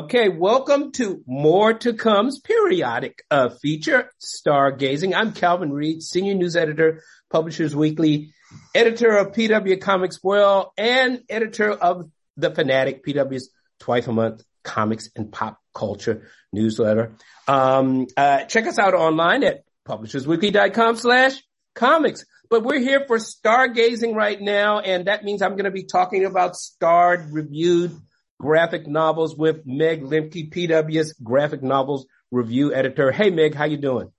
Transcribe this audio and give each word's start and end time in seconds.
Okay, 0.00 0.30
welcome 0.30 0.92
to 0.92 1.22
More 1.26 1.74
to 1.74 1.92
Come's 1.92 2.40
periodic 2.40 3.22
uh, 3.30 3.50
feature, 3.50 4.10
Stargazing. 4.18 5.14
I'm 5.14 5.34
Calvin 5.34 5.74
Reed, 5.74 6.02
Senior 6.02 6.32
News 6.32 6.56
Editor, 6.56 7.02
Publishers 7.28 7.76
Weekly, 7.76 8.32
editor 8.74 9.18
of 9.18 9.32
PW 9.32 9.78
Comics 9.78 10.24
World, 10.24 10.68
and 10.78 11.20
editor 11.28 11.70
of 11.70 12.10
The 12.38 12.50
Fanatic, 12.50 13.04
PW's 13.04 13.50
twice 13.78 14.06
a 14.06 14.12
month 14.12 14.42
comics 14.62 15.10
and 15.16 15.30
pop 15.30 15.60
culture 15.74 16.30
newsletter. 16.50 17.12
Um, 17.46 18.06
uh, 18.16 18.44
check 18.44 18.66
us 18.66 18.78
out 18.78 18.94
online 18.94 19.44
at 19.44 19.64
publishersweekly.com 19.86 20.96
slash 20.96 21.34
comics. 21.74 22.24
But 22.48 22.62
we're 22.62 22.80
here 22.80 23.04
for 23.06 23.18
stargazing 23.18 24.14
right 24.14 24.40
now, 24.40 24.80
and 24.80 25.08
that 25.08 25.24
means 25.24 25.42
I'm 25.42 25.56
going 25.56 25.64
to 25.64 25.70
be 25.70 25.84
talking 25.84 26.24
about 26.24 26.56
starred, 26.56 27.34
reviewed, 27.34 28.00
graphic 28.40 28.86
novels 28.86 29.36
with 29.36 29.66
Meg 29.66 30.02
Lemke, 30.02 30.50
PW's 30.50 31.12
graphic 31.22 31.62
novels 31.62 32.06
review 32.30 32.74
editor. 32.74 33.12
Hey, 33.12 33.30
Meg, 33.30 33.54
how 33.54 33.66
you 33.66 33.76
doing? 33.76 34.10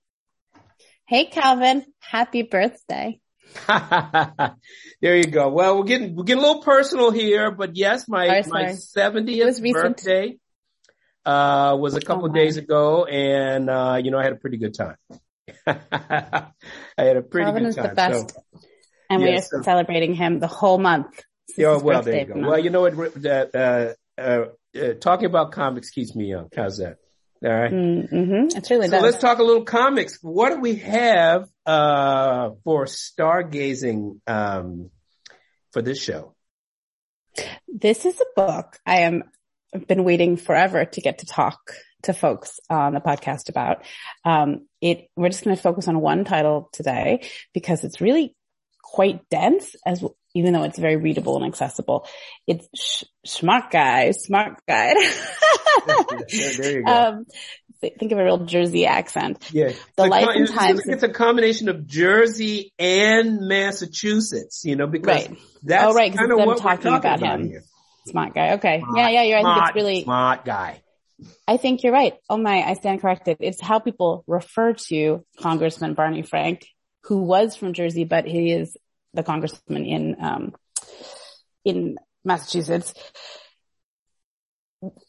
Hey, 1.06 1.26
Calvin. 1.26 1.84
Happy 1.98 2.42
birthday. 2.42 3.20
there 3.66 5.16
you 5.16 5.24
go. 5.24 5.48
Well, 5.48 5.76
we're 5.76 5.84
getting, 5.84 6.14
we're 6.14 6.22
getting 6.22 6.42
a 6.42 6.46
little 6.46 6.62
personal 6.62 7.10
here, 7.10 7.50
but 7.50 7.76
yes, 7.76 8.08
my, 8.08 8.44
my 8.48 8.64
70th 8.66 9.72
birthday, 9.72 10.38
uh, 11.26 11.76
was 11.78 11.94
a 11.94 12.00
couple 12.00 12.24
oh, 12.24 12.28
of 12.28 12.34
days 12.34 12.56
ago 12.56 13.04
and, 13.04 13.68
uh, 13.68 14.00
you 14.02 14.12
know, 14.12 14.18
I 14.18 14.22
had 14.22 14.32
a 14.32 14.36
pretty 14.36 14.56
good 14.56 14.74
time. 14.74 14.96
I 15.66 16.52
had 16.96 17.16
a 17.16 17.22
pretty 17.22 17.46
Calvin 17.46 17.64
good 17.64 17.68
is 17.70 17.76
time. 17.76 17.88
the 17.88 17.94
best. 17.94 18.30
So, 18.30 18.60
and 19.10 19.22
we 19.22 19.30
are 19.30 19.42
so, 19.42 19.62
celebrating 19.62 20.14
him 20.14 20.38
the 20.38 20.46
whole 20.46 20.78
month. 20.78 21.22
Yeah, 21.56 21.76
well, 21.76 22.02
there 22.02 22.20
you 22.20 22.24
go. 22.26 22.40
Well, 22.40 22.58
you 22.58 22.70
know 22.70 22.82
what, 22.82 23.26
uh, 23.26 23.94
uh, 24.22 24.44
uh, 24.78 24.94
talking 24.94 25.26
about 25.26 25.52
comics 25.52 25.90
keeps 25.90 26.14
me 26.14 26.26
young. 26.26 26.48
How's 26.54 26.78
that? 26.78 26.98
All 27.44 27.50
right. 27.50 27.72
Mm-hmm. 27.72 28.56
It 28.56 28.70
really 28.70 28.86
so 28.86 28.92
does. 28.92 29.02
let's 29.02 29.18
talk 29.18 29.38
a 29.38 29.42
little 29.42 29.64
comics. 29.64 30.18
What 30.22 30.50
do 30.50 30.60
we 30.60 30.76
have 30.76 31.48
uh, 31.66 32.50
for 32.62 32.84
stargazing 32.84 34.20
um, 34.28 34.90
for 35.72 35.82
this 35.82 36.00
show? 36.00 36.34
This 37.66 38.04
is 38.06 38.20
a 38.20 38.26
book 38.36 38.78
I 38.86 39.00
am 39.00 39.24
I've 39.74 39.86
been 39.86 40.04
waiting 40.04 40.36
forever 40.36 40.84
to 40.84 41.00
get 41.00 41.18
to 41.18 41.26
talk 41.26 41.58
to 42.02 42.12
folks 42.12 42.60
on 42.68 42.94
the 42.94 43.00
podcast 43.00 43.48
about. 43.48 43.84
Um, 44.24 44.68
it 44.80 45.08
we're 45.16 45.30
just 45.30 45.44
going 45.44 45.56
to 45.56 45.62
focus 45.62 45.88
on 45.88 46.00
one 46.00 46.24
title 46.24 46.68
today 46.72 47.26
because 47.54 47.82
it's 47.82 48.00
really 48.00 48.36
quite 48.82 49.28
dense 49.30 49.74
as 49.86 50.04
even 50.34 50.52
though 50.52 50.64
it's 50.64 50.78
very 50.78 50.96
readable 50.96 51.36
and 51.36 51.44
accessible. 51.44 52.06
It's 52.46 52.68
sh- 52.74 53.04
smart 53.24 53.70
guy, 53.70 54.10
smart 54.12 54.60
guy. 54.66 54.94
there 56.28 56.72
you 56.72 56.84
go. 56.84 56.92
Um, 56.92 57.26
think 57.80 58.12
of 58.12 58.18
a 58.18 58.24
real 58.24 58.38
Jersey 58.38 58.86
accent. 58.86 59.50
Yeah. 59.52 59.72
The, 59.96 60.06
life 60.06 60.28
and 60.34 60.48
times. 60.48 60.82
It's 60.86 61.02
a 61.02 61.08
combination 61.08 61.68
of 61.68 61.86
Jersey 61.86 62.72
and 62.78 63.40
Massachusetts, 63.48 64.62
you 64.64 64.76
know, 64.76 64.86
because 64.86 65.28
right. 65.28 65.38
that's 65.62 65.92
oh, 65.92 65.94
right, 65.94 66.14
kind 66.14 66.32
of 66.32 66.38
what 66.38 66.58
talking, 66.58 66.84
talking 66.84 66.88
about, 66.88 67.18
about 67.18 67.40
him. 67.40 67.48
Here. 67.48 67.64
Smart 68.06 68.34
guy. 68.34 68.54
Okay. 68.54 68.80
Smart, 68.80 68.98
yeah, 68.98 69.08
yeah, 69.10 69.22
you're, 69.22 69.38
I 69.38 69.42
think 69.42 69.68
it's 69.68 69.74
really. 69.74 70.02
Smart 70.04 70.44
guy. 70.44 70.82
I 71.46 71.56
think 71.56 71.82
you're 71.82 71.92
right. 71.92 72.14
Oh 72.28 72.36
my, 72.36 72.62
I 72.62 72.74
stand 72.74 73.00
corrected. 73.00 73.38
It's 73.40 73.60
how 73.60 73.78
people 73.78 74.24
refer 74.26 74.72
to 74.88 75.24
Congressman 75.38 75.94
Barney 75.94 76.22
Frank, 76.22 76.66
who 77.04 77.22
was 77.22 77.54
from 77.54 77.74
Jersey, 77.74 78.04
but 78.04 78.26
he 78.26 78.52
is 78.52 78.76
the 79.14 79.22
congressman 79.22 79.84
in, 79.84 80.16
um, 80.20 80.54
in 81.64 81.96
Massachusetts. 82.24 82.94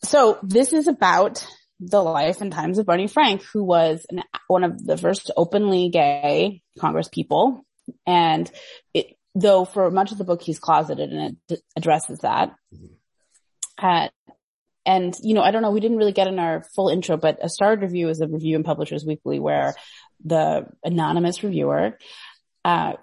So 0.04 0.40
this 0.44 0.74
is 0.74 0.88
about 0.88 1.46
the 1.80 2.02
life 2.02 2.42
and 2.42 2.52
times 2.52 2.78
of 2.78 2.86
Barney 2.86 3.08
Frank, 3.08 3.44
who 3.54 3.64
was 3.64 4.06
an, 4.10 4.24
one 4.48 4.64
of 4.64 4.86
the 4.86 4.98
first 4.98 5.32
openly 5.36 5.90
gay 5.90 6.62
Congress 6.80 7.08
people. 7.08 7.66
And 8.06 8.50
it, 8.94 9.18
though 9.36 9.66
for 9.66 9.90
much 9.92 10.12
of 10.12 10.18
the 10.18 10.24
book 10.24 10.42
he's 10.42 10.60
closeted 10.60 11.12
and 11.12 11.38
it 11.50 11.62
addresses 11.76 12.20
that. 12.20 12.54
Uh, 13.78 14.08
and 14.86 15.16
you 15.22 15.34
know, 15.34 15.42
I 15.42 15.52
don't 15.52 15.62
know, 15.62 15.72
we 15.72 15.80
didn't 15.80 15.98
really 15.98 16.12
get 16.12 16.28
in 16.28 16.40
our 16.40 16.64
full 16.76 16.90
intro, 16.90 17.18
but 17.18 17.40
a 17.42 17.50
starred 17.50 17.82
review 17.82 18.10
is 18.10 18.22
a 18.22 18.28
review 18.28 18.56
in 18.56 18.64
Publishers 18.64 19.06
Weekly 19.06 19.40
where 19.40 19.74
the 20.24 20.68
anonymous 20.84 21.44
reviewer, 21.44 21.98
uh, 22.64 22.94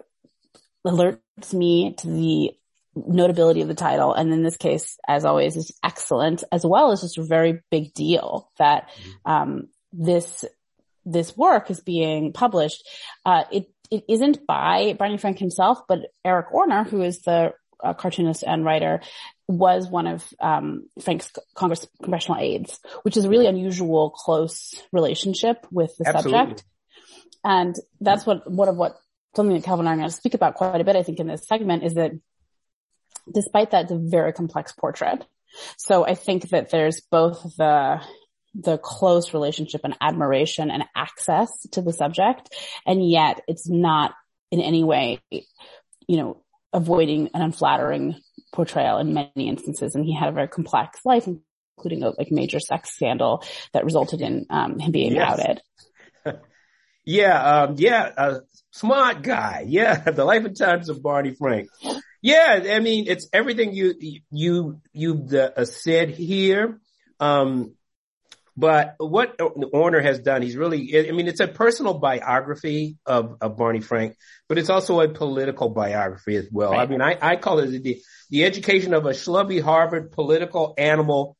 alerts 0.87 1.53
me 1.53 1.95
to 1.99 2.07
the 2.07 2.53
notability 2.95 3.61
of 3.61 3.69
the 3.69 3.75
title. 3.75 4.15
And 4.15 4.33
in 4.33 4.43
this 4.43 4.57
case, 4.57 4.99
as 5.07 5.25
always, 5.25 5.57
is 5.57 5.73
excellent, 5.85 6.45
as 6.51 6.65
well 6.67 6.93
as 6.93 7.03
just 7.03 7.19
a 7.19 7.23
very 7.23 7.61
big 7.71 7.95
deal 7.95 8.51
that, 8.59 8.91
um, 9.25 9.69
this, 9.93 10.45
this 11.05 11.37
work 11.37 11.71
is 11.71 11.81
being 11.81 12.33
published. 12.33 12.87
Uh, 13.25 13.45
it, 13.51 13.71
it 13.91 14.05
isn't 14.09 14.47
by 14.47 14.95
Barney 14.99 15.19
Frank 15.19 15.39
himself, 15.39 15.83
but 15.89 16.01
Eric 16.25 16.53
Orner, 16.53 16.87
who 16.87 17.03
is 17.03 17.21
the 17.23 17.53
uh, 17.83 17.95
cartoonist 17.95 18.45
and 18.47 18.65
writer, 18.65 19.01
was 19.49 19.89
one 19.89 20.07
of 20.07 20.25
um, 20.41 20.89
Frank's 21.01 21.33
Congress 21.55 21.87
congressional 22.03 22.41
aides, 22.41 22.79
which 23.03 23.17
is 23.17 23.25
a 23.25 23.29
really 23.29 23.47
unusual 23.47 24.11
close 24.11 24.81
relationship 24.93 25.67
with 25.73 25.97
the 25.97 26.09
Absolutely. 26.09 26.33
subject. 26.33 26.65
And 27.43 27.75
that's 28.01 28.27
what 28.27 28.49
one 28.51 28.69
of 28.69 28.77
what 28.77 28.97
something 29.37 29.55
that 29.57 29.65
Calvin 29.65 29.87
and 29.87 29.91
I 29.91 29.95
are 29.95 29.97
going 29.97 30.09
to 30.09 30.15
speak 30.15 30.35
about 30.35 30.55
quite 30.55 30.81
a 30.81 30.85
bit, 30.85 30.97
I 30.97 31.03
think, 31.03 31.21
in 31.21 31.27
this 31.27 31.47
segment 31.47 31.85
is 31.85 31.95
that 31.95 32.13
despite 33.33 33.71
that, 33.73 33.85
it's 33.85 33.93
a 33.93 33.99
very 33.99 34.33
complex 34.33 34.73
portrait. 34.73 35.25
So 35.77 36.07
I 36.07 36.15
think 36.15 36.51
that 36.51 36.71
there's 36.71 37.01
both 37.11 37.43
the 37.57 38.01
the 38.55 38.79
close 38.79 39.33
relationship 39.33 39.83
and 39.85 39.97
admiration 40.01 40.73
and 40.73 40.83
access 40.97 41.49
to 41.73 41.83
the 41.83 41.93
subject, 41.93 42.49
and 42.85 43.09
yet 43.09 43.41
it's 43.47 43.69
not 43.69 44.13
in 44.51 44.61
any 44.61 44.83
way, 44.83 45.21
you 45.31 46.17
know, 46.17 46.43
avoiding 46.73 47.31
an 47.35 47.43
unflattering 47.43 48.17
portrayal 48.53 48.99
in 48.99 49.15
many 49.15 49.49
instances. 49.49 49.95
And 49.95 50.05
he 50.05 50.15
had 50.15 50.29
a 50.29 50.33
very 50.33 50.49
complex 50.49 50.99
life, 51.05 51.29
including 51.77 52.03
a 52.03 52.11
like 52.19 52.33
major 52.33 52.59
sex 52.59 52.91
scandal 52.95 53.45
that 53.73 53.85
resulted 53.85 54.21
in 54.21 54.47
um, 54.51 54.79
him 54.81 54.91
being 54.91 55.15
Yes. 55.15 55.39
outed. 55.39 55.63
Yeah, 57.05 57.63
um, 57.63 57.75
yeah, 57.79 58.11
a 58.17 58.41
smart 58.71 59.23
guy. 59.23 59.65
Yeah, 59.67 59.95
the 60.11 60.25
life 60.25 60.45
and 60.45 60.57
times 60.57 60.89
of 60.89 61.03
Barney 61.03 61.35
Frank. 61.35 61.69
Yeah, 62.23 62.67
I 62.73 62.81
mean, 62.81 63.07
it's 63.09 63.29
everything 63.33 63.73
you, 63.73 63.95
you, 64.31 64.81
you 64.93 65.29
uh, 65.39 65.65
said 65.65 66.11
here. 66.11 66.81
Um, 67.19 67.75
but 68.57 68.97
what 68.99 69.39
Orner 69.39 70.03
has 70.03 70.19
done, 70.19 70.43
he's 70.43 70.57
really, 70.57 71.09
I 71.09 71.13
mean, 71.13 71.29
it's 71.29 71.41
a 71.41 71.49
personal 71.49 71.95
biography 71.95 72.99
of, 73.07 73.39
of 73.41 73.57
Barney 73.57 73.81
Frank, 73.81 74.17
but 74.49 74.59
it's 74.59 74.69
also 74.69 75.01
a 75.01 75.09
political 75.09 75.71
biography 75.71 76.37
as 76.37 76.47
well. 76.53 76.75
I 76.75 76.85
mean, 76.85 77.01
I, 77.01 77.17
I 77.23 77.37
call 77.37 77.61
it 77.61 77.71
the, 77.83 78.03
the 78.29 78.45
education 78.45 78.93
of 78.93 79.07
a 79.07 79.11
schlubby 79.11 79.63
Harvard 79.63 80.13
political 80.13 80.75
animal 80.77 81.39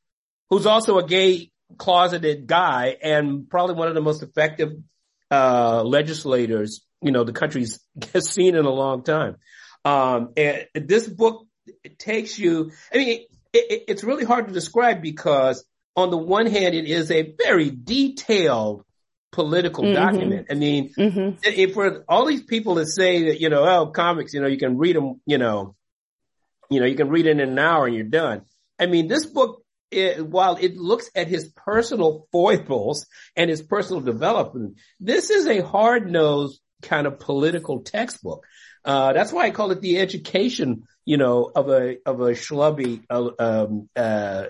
who's 0.49 0.65
also 0.65 0.99
a 0.99 1.07
gay 1.07 1.51
closeted 1.77 2.47
guy 2.47 2.97
and 3.03 3.49
probably 3.51 3.75
one 3.75 3.89
of 3.89 3.95
the 3.95 4.01
most 4.01 4.23
effective, 4.23 4.73
uh, 5.31 5.83
legislators, 5.85 6.85
you 7.03 7.13
know, 7.13 7.25
the 7.25 7.33
country's 7.33 7.81
seen 8.21 8.57
in 8.57 8.65
a 8.65 8.71
long 8.71 9.03
time. 9.03 9.37
Um, 9.85 10.33
and 10.37 10.67
this 10.75 11.09
book 11.09 11.47
takes 11.99 12.39
you, 12.39 12.73
I 12.93 12.99
mean, 12.99 13.21
it, 13.53 13.71
it, 13.71 13.85
it's 13.89 14.05
really 14.05 14.25
hard 14.25 14.49
to 14.49 14.53
describe 14.53 15.03
because 15.03 15.65
on 15.97 16.11
the 16.11 16.17
one 16.17 16.47
hand, 16.47 16.75
it 16.75 16.87
is 16.87 17.11
a 17.11 17.35
very 17.43 17.71
detailed 17.71 18.85
political 19.33 19.85
Mhm. 19.85 19.95
document. 19.95 20.47
I 20.51 20.55
mean, 20.55 20.91
hmm 20.97 21.31
if 21.43 21.75
for 21.75 22.05
all 22.09 22.27
these 22.27 22.43
people 22.43 22.75
that 22.75 22.87
say 22.87 23.25
that, 23.27 23.41
you 23.41 23.49
know, 23.49 23.65
oh, 23.65 23.87
comics, 23.87 24.35
you 24.35 24.41
know, 24.41 24.47
you 24.49 24.59
can 24.59 24.77
read 24.77 24.95
them, 24.97 25.21
you 25.25 25.39
know, 25.39 25.75
you 26.69 26.81
know, 26.81 26.87
you 26.87 26.97
can 26.97 27.09
read 27.09 27.27
it 27.27 27.31
in 27.31 27.41
an 27.41 27.59
hour 27.59 27.87
and 27.87 27.95
you're 27.95 28.05
done. 28.05 28.43
I 28.79 28.87
mean, 28.87 29.09
this 29.09 29.27
book, 29.27 29.63
it, 29.91 30.27
while 30.27 30.57
it 30.57 30.77
looks 30.77 31.11
at 31.15 31.29
his 31.29 31.49
personal 31.49 32.27
foibles 32.33 33.07
and 33.37 33.51
his 33.51 33.63
personal 33.63 34.01
development, 34.01 34.77
this 34.99 35.31
is 35.31 35.47
a 35.47 35.61
hard 35.61 36.11
nosed 36.11 36.61
kind 36.83 37.07
of 37.07 37.19
political 37.19 37.81
textbook. 37.81 38.45
Uh, 38.85 39.13
that's 39.13 39.33
why 39.33 39.45
I 39.45 39.51
call 39.51 39.71
it 39.73 39.81
the 39.81 39.99
education, 39.99 40.85
you 41.05 41.19
know, 41.19 41.51
of 41.55 41.69
a, 41.69 41.99
of 42.07 42.21
a 42.21 42.33
schlubby, 42.33 43.03
uh, 43.11 43.31
um, 43.39 43.89
uh, 43.95 44.45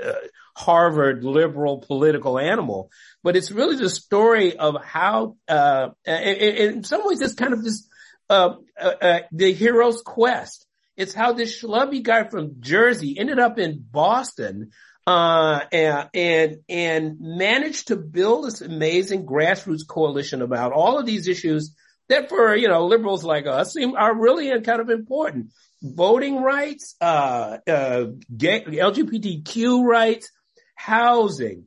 Harvard 0.57 1.25
liberal 1.25 1.79
political 1.79 2.39
animal. 2.39 2.91
But 3.23 3.37
it's 3.37 3.51
really 3.51 3.77
the 3.77 3.89
story 3.89 4.57
of 4.57 4.77
how, 4.85 5.37
uh, 5.49 5.91
in, 6.05 6.15
in 6.15 6.85
some 6.85 7.03
ways 7.05 7.21
it's 7.21 7.35
kind 7.35 7.55
of 7.55 7.65
this, 7.65 7.89
uh, 8.29 8.55
uh, 8.81 9.21
the 9.33 9.53
hero's 9.53 10.03
quest. 10.03 10.67
It's 10.97 11.15
how 11.15 11.33
this 11.33 11.63
schlubby 11.63 12.03
guy 12.03 12.25
from 12.25 12.57
Jersey 12.61 13.19
ended 13.19 13.39
up 13.39 13.59
in 13.59 13.83
Boston, 13.91 14.71
uh, 15.11 15.61
and, 15.73 16.09
and, 16.15 16.57
and 16.69 17.21
managed 17.21 17.89
to 17.89 17.97
build 17.97 18.45
this 18.45 18.61
amazing 18.61 19.27
grassroots 19.27 19.85
coalition 19.89 20.41
about 20.41 20.73
all 20.73 20.99
of 20.99 21.07
these 21.07 21.27
issues 21.27 21.75
that 22.09 22.29
for, 22.29 22.55
you 22.55 22.69
know, 22.69 22.87
liberals 22.87 23.25
like 23.25 23.47
us 23.49 23.73
seem 23.73 23.97
are 23.97 24.17
really 24.17 24.49
kind 24.61 24.81
of 24.81 24.89
important. 24.89 25.51
Voting 25.83 26.41
rights, 26.41 26.95
uh, 27.01 27.59
uh, 27.67 28.05
gay, 28.37 28.63
LGBTQ 28.63 29.85
rights, 29.85 30.31
housing, 30.77 31.65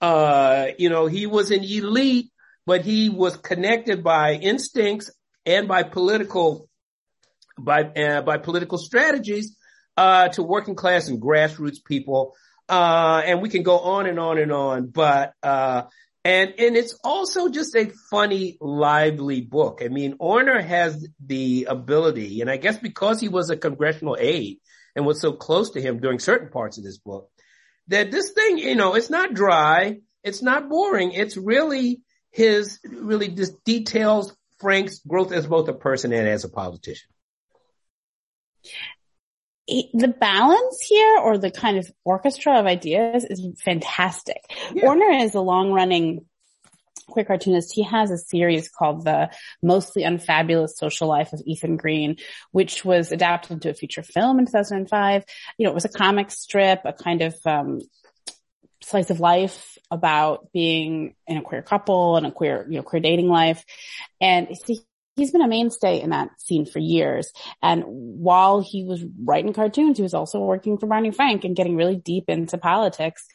Uh, 0.00 0.68
you 0.78 0.88
know, 0.88 1.06
he 1.06 1.26
was 1.26 1.50
an 1.50 1.64
elite, 1.64 2.30
but 2.64 2.80
he 2.84 3.10
was 3.10 3.36
connected 3.36 4.02
by 4.02 4.34
instincts 4.34 5.10
and 5.44 5.68
by 5.68 5.82
political, 5.82 6.68
by, 7.58 7.82
uh, 7.82 8.22
by 8.22 8.38
political 8.38 8.78
strategies, 8.78 9.56
uh, 9.96 10.28
to 10.28 10.42
working 10.42 10.74
class 10.74 11.08
and 11.08 11.20
grassroots 11.20 11.84
people. 11.84 12.34
Uh, 12.68 13.22
and 13.24 13.42
we 13.42 13.48
can 13.48 13.62
go 13.62 13.78
on 13.78 14.06
and 14.06 14.18
on 14.18 14.38
and 14.38 14.52
on, 14.52 14.86
but, 14.88 15.32
uh, 15.42 15.82
and, 16.24 16.54
and 16.58 16.76
it's 16.76 16.98
also 17.04 17.48
just 17.48 17.76
a 17.76 17.92
funny, 18.10 18.58
lively 18.60 19.40
book. 19.40 19.80
I 19.84 19.88
mean, 19.88 20.18
Orner 20.18 20.60
has 20.60 21.06
the 21.24 21.66
ability, 21.70 22.40
and 22.40 22.50
I 22.50 22.56
guess 22.56 22.76
because 22.76 23.20
he 23.20 23.28
was 23.28 23.50
a 23.50 23.56
congressional 23.56 24.16
aide 24.18 24.58
and 24.96 25.06
was 25.06 25.20
so 25.20 25.32
close 25.32 25.70
to 25.72 25.80
him 25.80 26.00
during 26.00 26.18
certain 26.18 26.48
parts 26.48 26.78
of 26.78 26.84
this 26.84 26.98
book, 26.98 27.30
that 27.88 28.10
this 28.10 28.32
thing, 28.32 28.58
you 28.58 28.74
know, 28.74 28.94
it's 28.94 29.10
not 29.10 29.34
dry. 29.34 29.98
It's 30.24 30.42
not 30.42 30.68
boring. 30.68 31.12
It's 31.12 31.36
really 31.36 32.00
his, 32.32 32.80
really 32.82 33.28
just 33.28 33.62
details 33.62 34.36
Frank's 34.58 34.98
growth 35.06 35.30
as 35.30 35.46
both 35.46 35.68
a 35.68 35.72
person 35.72 36.12
and 36.12 36.26
as 36.26 36.42
a 36.42 36.48
politician 36.48 37.08
the 39.68 40.14
balance 40.18 40.80
here 40.80 41.18
or 41.18 41.38
the 41.38 41.50
kind 41.50 41.78
of 41.78 41.90
orchestra 42.04 42.58
of 42.58 42.66
ideas 42.66 43.24
is 43.24 43.46
fantastic. 43.64 44.42
Yeah. 44.72 44.84
Orner 44.84 45.24
is 45.24 45.34
a 45.34 45.40
long 45.40 45.72
running 45.72 46.24
queer 47.08 47.24
cartoonist. 47.24 47.72
He 47.72 47.82
has 47.82 48.10
a 48.10 48.18
series 48.18 48.68
called 48.68 49.04
The 49.04 49.30
Mostly 49.62 50.04
Unfabulous 50.04 50.76
Social 50.76 51.08
Life 51.08 51.32
of 51.32 51.42
Ethan 51.44 51.76
Green, 51.76 52.16
which 52.52 52.84
was 52.84 53.12
adapted 53.12 53.52
into 53.52 53.70
a 53.70 53.74
feature 53.74 54.02
film 54.02 54.38
in 54.38 54.46
2005. 54.46 55.24
You 55.58 55.64
know, 55.64 55.70
it 55.70 55.74
was 55.74 55.84
a 55.84 55.90
comic 55.90 56.30
strip, 56.30 56.82
a 56.84 56.92
kind 56.92 57.22
of, 57.22 57.34
um, 57.44 57.80
slice 58.82 59.10
of 59.10 59.20
life 59.20 59.78
about 59.90 60.52
being 60.52 61.14
in 61.26 61.36
a 61.36 61.42
queer 61.42 61.62
couple 61.62 62.16
and 62.16 62.26
a 62.26 62.30
queer, 62.30 62.66
you 62.68 62.76
know, 62.76 62.82
queer 62.82 63.00
dating 63.00 63.28
life. 63.28 63.64
And 64.20 64.48
see, 64.64 64.80
he's 65.16 65.32
been 65.32 65.42
a 65.42 65.48
mainstay 65.48 66.00
in 66.00 66.10
that 66.10 66.40
scene 66.40 66.66
for 66.66 66.78
years. 66.78 67.32
And 67.62 67.84
while 67.86 68.60
he 68.60 68.84
was 68.84 69.04
writing 69.24 69.52
cartoons, 69.52 69.96
he 69.96 70.02
was 70.02 70.14
also 70.14 70.40
working 70.40 70.78
for 70.78 70.86
Barney 70.86 71.10
Frank 71.10 71.44
and 71.44 71.56
getting 71.56 71.76
really 71.76 71.96
deep 71.96 72.24
into 72.28 72.58
politics. 72.58 73.26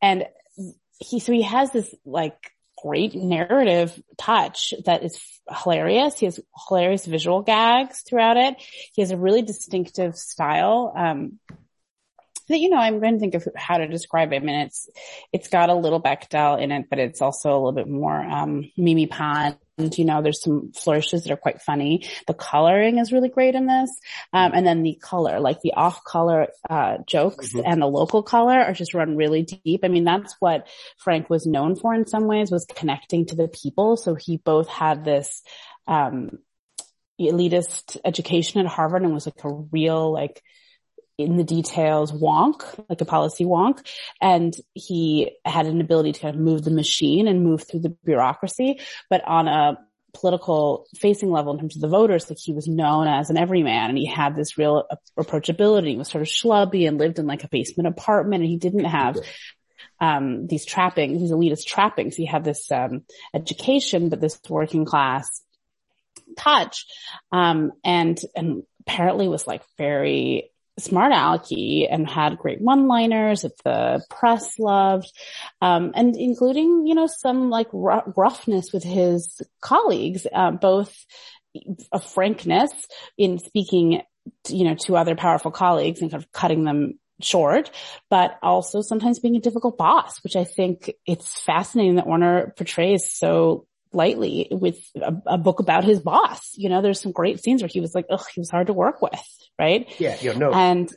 And 0.00 0.24
he, 0.98 1.20
so 1.20 1.32
he 1.32 1.42
has 1.42 1.70
this 1.72 1.92
like 2.04 2.52
great 2.80 3.14
narrative 3.14 4.00
touch 4.18 4.74
that 4.84 5.02
is 5.02 5.18
hilarious. 5.50 6.18
He 6.18 6.26
has 6.26 6.38
hilarious 6.68 7.06
visual 7.06 7.42
gags 7.42 8.02
throughout 8.02 8.36
it. 8.36 8.56
He 8.92 9.02
has 9.02 9.10
a 9.10 9.16
really 9.16 9.42
distinctive 9.42 10.16
style. 10.16 10.92
Um, 10.96 11.38
you 12.48 12.68
know, 12.70 12.78
I'm 12.78 13.00
going 13.00 13.14
to 13.14 13.20
think 13.20 13.34
of 13.34 13.46
how 13.56 13.78
to 13.78 13.88
describe 13.88 14.32
it. 14.32 14.36
I 14.36 14.38
mean, 14.40 14.60
it's, 14.60 14.88
it's 15.32 15.48
got 15.48 15.70
a 15.70 15.74
little 15.74 16.02
Bechdel 16.02 16.60
in 16.60 16.72
it, 16.72 16.86
but 16.90 16.98
it's 16.98 17.22
also 17.22 17.50
a 17.50 17.54
little 17.54 17.72
bit 17.72 17.88
more, 17.88 18.20
um, 18.20 18.70
Mimi 18.76 19.06
Pond 19.06 19.56
you 19.76 20.04
know, 20.04 20.22
there's 20.22 20.42
some 20.42 20.72
flourishes 20.72 21.24
that 21.24 21.32
are 21.32 21.36
quite 21.36 21.60
funny. 21.60 22.08
The 22.26 22.34
coloring 22.34 22.98
is 22.98 23.12
really 23.12 23.28
great 23.28 23.54
in 23.54 23.66
this. 23.66 23.90
Um, 24.32 24.52
and 24.54 24.66
then 24.66 24.82
the 24.82 24.94
color, 24.94 25.40
like 25.40 25.60
the 25.62 25.74
off 25.74 26.04
color, 26.04 26.48
uh, 26.70 26.98
jokes 27.06 27.52
mm-hmm. 27.52 27.62
and 27.64 27.82
the 27.82 27.86
local 27.86 28.22
color 28.22 28.58
are 28.58 28.72
just 28.72 28.94
run 28.94 29.16
really 29.16 29.42
deep. 29.42 29.80
I 29.84 29.88
mean, 29.88 30.04
that's 30.04 30.36
what 30.38 30.68
Frank 30.98 31.28
was 31.28 31.46
known 31.46 31.74
for 31.74 31.92
in 31.94 32.06
some 32.06 32.26
ways 32.26 32.50
was 32.50 32.66
connecting 32.66 33.26
to 33.26 33.36
the 33.36 33.48
people. 33.48 33.96
So 33.96 34.14
he 34.14 34.36
both 34.36 34.68
had 34.68 35.04
this, 35.04 35.42
um, 35.86 36.38
elitist 37.20 37.96
education 38.04 38.60
at 38.60 38.66
Harvard 38.66 39.02
and 39.02 39.14
was 39.14 39.26
like 39.26 39.44
a 39.44 39.52
real, 39.72 40.12
like, 40.12 40.42
in 41.18 41.36
the 41.36 41.44
details 41.44 42.12
wonk, 42.12 42.62
like 42.88 43.00
a 43.00 43.04
policy 43.04 43.44
wonk. 43.44 43.86
And 44.20 44.54
he 44.74 45.32
had 45.44 45.66
an 45.66 45.80
ability 45.80 46.12
to 46.12 46.20
kind 46.20 46.34
of 46.34 46.40
move 46.40 46.64
the 46.64 46.70
machine 46.70 47.28
and 47.28 47.44
move 47.44 47.64
through 47.68 47.80
the 47.80 47.96
bureaucracy, 48.04 48.80
but 49.08 49.22
on 49.26 49.48
a 49.48 49.78
political 50.12 50.86
facing 50.96 51.30
level 51.30 51.52
in 51.52 51.58
terms 51.58 51.76
of 51.76 51.82
the 51.82 51.88
voters, 51.88 52.30
like 52.30 52.38
he 52.38 52.52
was 52.52 52.68
known 52.68 53.06
as 53.08 53.30
an 53.30 53.36
everyman 53.36 53.90
and 53.90 53.98
he 53.98 54.06
had 54.06 54.34
this 54.34 54.56
real 54.56 54.84
approachability. 55.18 55.88
He 55.88 55.96
was 55.96 56.08
sort 56.08 56.22
of 56.22 56.28
schlubby 56.28 56.86
and 56.88 56.98
lived 56.98 57.18
in 57.18 57.26
like 57.26 57.44
a 57.44 57.48
basement 57.48 57.88
apartment 57.88 58.42
and 58.42 58.50
he 58.50 58.56
didn't 58.56 58.84
have 58.84 59.18
um, 60.00 60.46
these 60.46 60.64
trappings, 60.64 61.20
these 61.20 61.32
elitist 61.32 61.66
trappings. 61.66 62.16
He 62.16 62.26
had 62.26 62.44
this 62.44 62.70
um, 62.70 63.04
education, 63.34 64.08
but 64.08 64.20
this 64.20 64.40
working 64.48 64.84
class 64.84 65.42
touch, 66.36 66.86
um, 67.32 67.72
and 67.84 68.18
and 68.34 68.62
apparently 68.80 69.28
was 69.28 69.46
like 69.46 69.62
very 69.78 70.50
smart 70.78 71.12
alecky 71.12 71.86
and 71.88 72.08
had 72.08 72.38
great 72.38 72.60
one-liners 72.60 73.42
that 73.42 73.56
the 73.64 74.04
press 74.10 74.58
loved, 74.58 75.12
um, 75.60 75.92
and 75.94 76.16
including, 76.16 76.86
you 76.86 76.94
know, 76.94 77.06
some 77.06 77.50
like 77.50 77.68
roughness 77.72 78.72
with 78.72 78.82
his 78.82 79.40
colleagues, 79.60 80.26
uh, 80.32 80.50
both 80.50 80.94
a 81.92 82.00
frankness 82.00 82.72
in 83.16 83.38
speaking, 83.38 84.02
you 84.48 84.64
know, 84.64 84.74
to 84.74 84.96
other 84.96 85.14
powerful 85.14 85.50
colleagues 85.50 86.02
and 86.02 86.10
kind 86.10 86.22
of 86.22 86.32
cutting 86.32 86.64
them 86.64 86.98
short, 87.20 87.70
but 88.10 88.36
also 88.42 88.80
sometimes 88.80 89.20
being 89.20 89.36
a 89.36 89.40
difficult 89.40 89.78
boss, 89.78 90.22
which 90.24 90.34
I 90.34 90.44
think 90.44 90.92
it's 91.06 91.40
fascinating 91.42 91.96
that 91.96 92.06
Orner 92.06 92.56
portrays 92.56 93.10
so 93.10 93.66
lightly 93.94 94.48
with 94.50 94.78
a, 94.96 95.14
a, 95.26 95.38
book 95.38 95.60
about 95.60 95.84
his 95.84 96.00
boss. 96.00 96.52
You 96.56 96.68
know, 96.68 96.82
there's 96.82 97.00
some 97.00 97.12
great 97.12 97.42
scenes 97.42 97.62
where 97.62 97.68
he 97.68 97.80
was 97.80 97.94
like, 97.94 98.06
ugh, 98.10 98.24
he 98.34 98.40
was 98.40 98.50
hard 98.50 98.66
to 98.68 98.72
work 98.72 99.00
with, 99.02 99.20
right? 99.58 99.88
Yeah, 99.98 100.16
yeah, 100.20 100.36
no. 100.36 100.52
And 100.52 100.92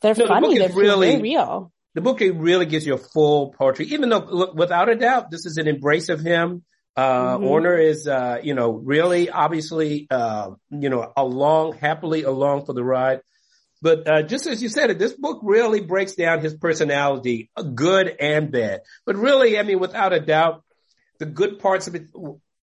they're 0.00 0.14
no, 0.14 0.26
funny. 0.26 0.58
The 0.58 0.68
they're 0.68 0.76
really 0.76 1.20
real. 1.20 1.72
The 1.94 2.00
book 2.00 2.20
really 2.20 2.66
gives 2.66 2.86
you 2.86 2.94
a 2.94 2.98
full 2.98 3.52
portrait, 3.52 3.88
even 3.88 4.08
though, 4.08 4.26
look, 4.28 4.54
without 4.54 4.88
a 4.88 4.96
doubt, 4.96 5.30
this 5.30 5.46
is 5.46 5.58
an 5.58 5.68
embrace 5.68 6.08
of 6.08 6.20
him. 6.20 6.64
Uh, 6.96 7.38
mm-hmm. 7.38 7.44
Orner 7.44 7.82
is, 7.82 8.06
uh, 8.06 8.38
you 8.42 8.54
know, 8.54 8.72
really 8.72 9.30
obviously, 9.30 10.06
uh, 10.10 10.50
you 10.70 10.90
know, 10.90 11.12
along, 11.16 11.74
happily 11.74 12.24
along 12.24 12.66
for 12.66 12.72
the 12.72 12.84
ride. 12.84 13.20
But, 13.80 14.08
uh, 14.08 14.22
just 14.22 14.46
as 14.46 14.62
you 14.62 14.68
said 14.68 14.90
it, 14.90 14.98
this 14.98 15.12
book 15.12 15.40
really 15.42 15.80
breaks 15.80 16.14
down 16.14 16.40
his 16.40 16.54
personality, 16.54 17.50
good 17.74 18.16
and 18.18 18.50
bad. 18.50 18.80
But 19.06 19.16
really, 19.16 19.58
I 19.58 19.62
mean, 19.62 19.78
without 19.78 20.12
a 20.12 20.20
doubt, 20.20 20.64
the 21.18 21.26
good 21.26 21.58
parts 21.58 21.86
of 21.86 21.94
it 21.94 22.08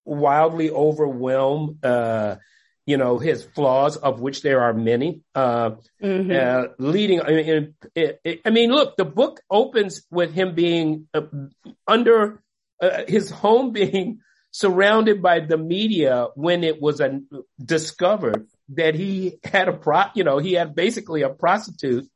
wildly 0.05 0.69
overwhelm, 0.69 1.79
uh, 1.83 2.35
you 2.85 2.97
know, 2.97 3.19
his 3.19 3.43
flaws, 3.43 3.95
of 3.95 4.19
which 4.19 4.41
there 4.41 4.61
are 4.61 4.73
many, 4.73 5.21
uh, 5.35 5.71
mm-hmm. 6.01 6.31
uh, 6.31 6.73
leading, 6.79 7.21
I 7.21 7.29
mean, 7.29 7.75
it, 7.95 8.19
it, 8.23 8.41
I 8.45 8.49
mean, 8.49 8.71
look, 8.71 8.97
the 8.97 9.05
book 9.05 9.41
opens 9.49 10.03
with 10.09 10.33
him 10.33 10.55
being 10.55 11.07
uh, 11.13 11.21
under 11.87 12.41
uh, 12.81 13.03
his 13.07 13.29
home 13.29 13.71
being 13.81 14.19
surrounded 14.51 15.21
by 15.21 15.39
the 15.39 15.57
media 15.57 16.27
when 16.35 16.63
it 16.63 16.81
was 16.81 16.99
a, 16.99 17.21
discovered 17.63 18.47
that 18.69 18.95
he 18.95 19.39
had 19.43 19.69
a 19.69 19.73
pro, 19.73 20.03
you 20.15 20.23
know, 20.23 20.39
he 20.39 20.53
had 20.53 20.75
basically 20.75 21.21
a 21.21 21.29
prostitute, 21.29 22.07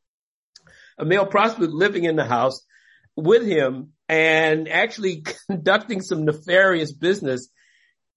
a 0.97 1.05
male 1.05 1.25
prostitute 1.25 1.73
living 1.73 2.03
in 2.03 2.15
the 2.15 2.25
house 2.25 2.65
with 3.15 3.45
him 3.45 3.93
and 4.07 4.67
actually 4.67 5.23
conducting 5.49 6.01
some 6.01 6.25
nefarious 6.25 6.91
business 6.91 7.49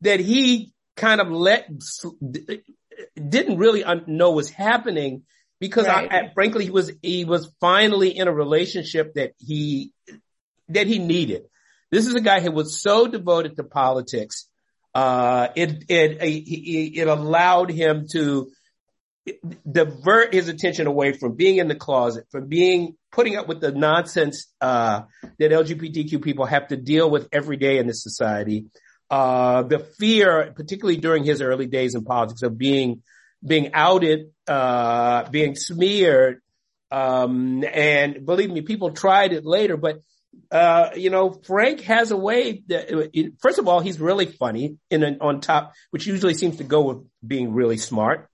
that 0.00 0.21
he 0.21 0.73
kind 0.97 1.21
of 1.21 1.30
let, 1.30 1.68
didn't 3.16 3.59
really 3.59 3.85
know 4.07 4.33
was 4.33 4.50
happening 4.50 5.23
because 5.61 5.87
right. 5.87 6.12
I, 6.12 6.33
frankly, 6.35 6.64
he 6.64 6.71
was, 6.71 6.92
he 7.02 7.25
was 7.25 7.52
finally 7.61 8.16
in 8.16 8.28
a 8.28 8.33
relationship 8.33 9.14
that 9.14 9.33
he, 9.38 9.92
that 10.68 10.87
he 10.87 10.99
needed. 10.99 11.42
This 11.90 12.07
is 12.07 12.14
a 12.14 12.21
guy 12.21 12.40
who 12.40 12.52
was 12.52 12.80
so 12.80 13.07
devoted 13.07 13.57
to 13.57 13.64
politics. 13.64 14.47
Uh, 14.95 15.49
it, 15.57 15.85
it, 15.88 16.18
it 16.21 17.09
allowed 17.09 17.71
him 17.71 18.07
to 18.12 18.50
divert 19.70 20.35
his 20.35 20.49
attention 20.49 20.87
away 20.87 21.12
from 21.12 21.35
being 21.35 21.58
in 21.58 21.68
the 21.68 21.75
closet, 21.75 22.26
from 22.30 22.47
being 22.47 22.97
putting 23.12 23.37
up 23.37 23.49
with 23.49 23.61
the 23.61 23.73
nonsense 23.73 24.47
uh, 24.61 25.02
that 25.38 25.50
LGBTQ 25.50 26.23
people 26.23 26.47
have 26.47 26.68
to 26.68 26.76
deal 26.76 27.11
with 27.11 27.28
every 27.32 27.56
day 27.56 27.78
in 27.78 27.87
this 27.87 28.02
society. 28.02 28.66
Uh, 29.11 29.62
the 29.62 29.78
fear, 29.78 30.52
particularly 30.54 30.99
during 30.99 31.25
his 31.25 31.40
early 31.40 31.66
days 31.66 31.94
in 31.94 32.04
politics, 32.04 32.42
of 32.42 32.58
being 32.58 33.02
being 33.44 33.70
outed, 33.73 34.32
uh, 34.49 35.28
being 35.30 35.54
smeared, 35.54 36.40
um, 36.90 37.64
and 37.64 38.26
believe 38.26 38.50
me, 38.50 38.62
people 38.62 38.92
tried 38.92 39.32
it 39.32 39.44
later, 39.44 39.76
but. 39.76 40.00
Uh, 40.50 40.90
you 40.94 41.11
know, 41.11 41.30
Frank 41.30 41.80
has 41.80 42.11
a 42.11 42.16
way 42.16 42.62
that, 42.68 43.35
first 43.40 43.58
of 43.58 43.66
all, 43.66 43.80
he's 43.80 43.99
really 43.99 44.25
funny 44.25 44.76
in 44.88 45.02
an, 45.02 45.18
on 45.20 45.40
top, 45.40 45.75
which 45.90 46.06
usually 46.06 46.32
seems 46.32 46.58
to 46.58 46.64
go 46.64 46.82
with 46.82 47.06
being 47.26 47.52
really 47.52 47.76
smart. 47.76 48.30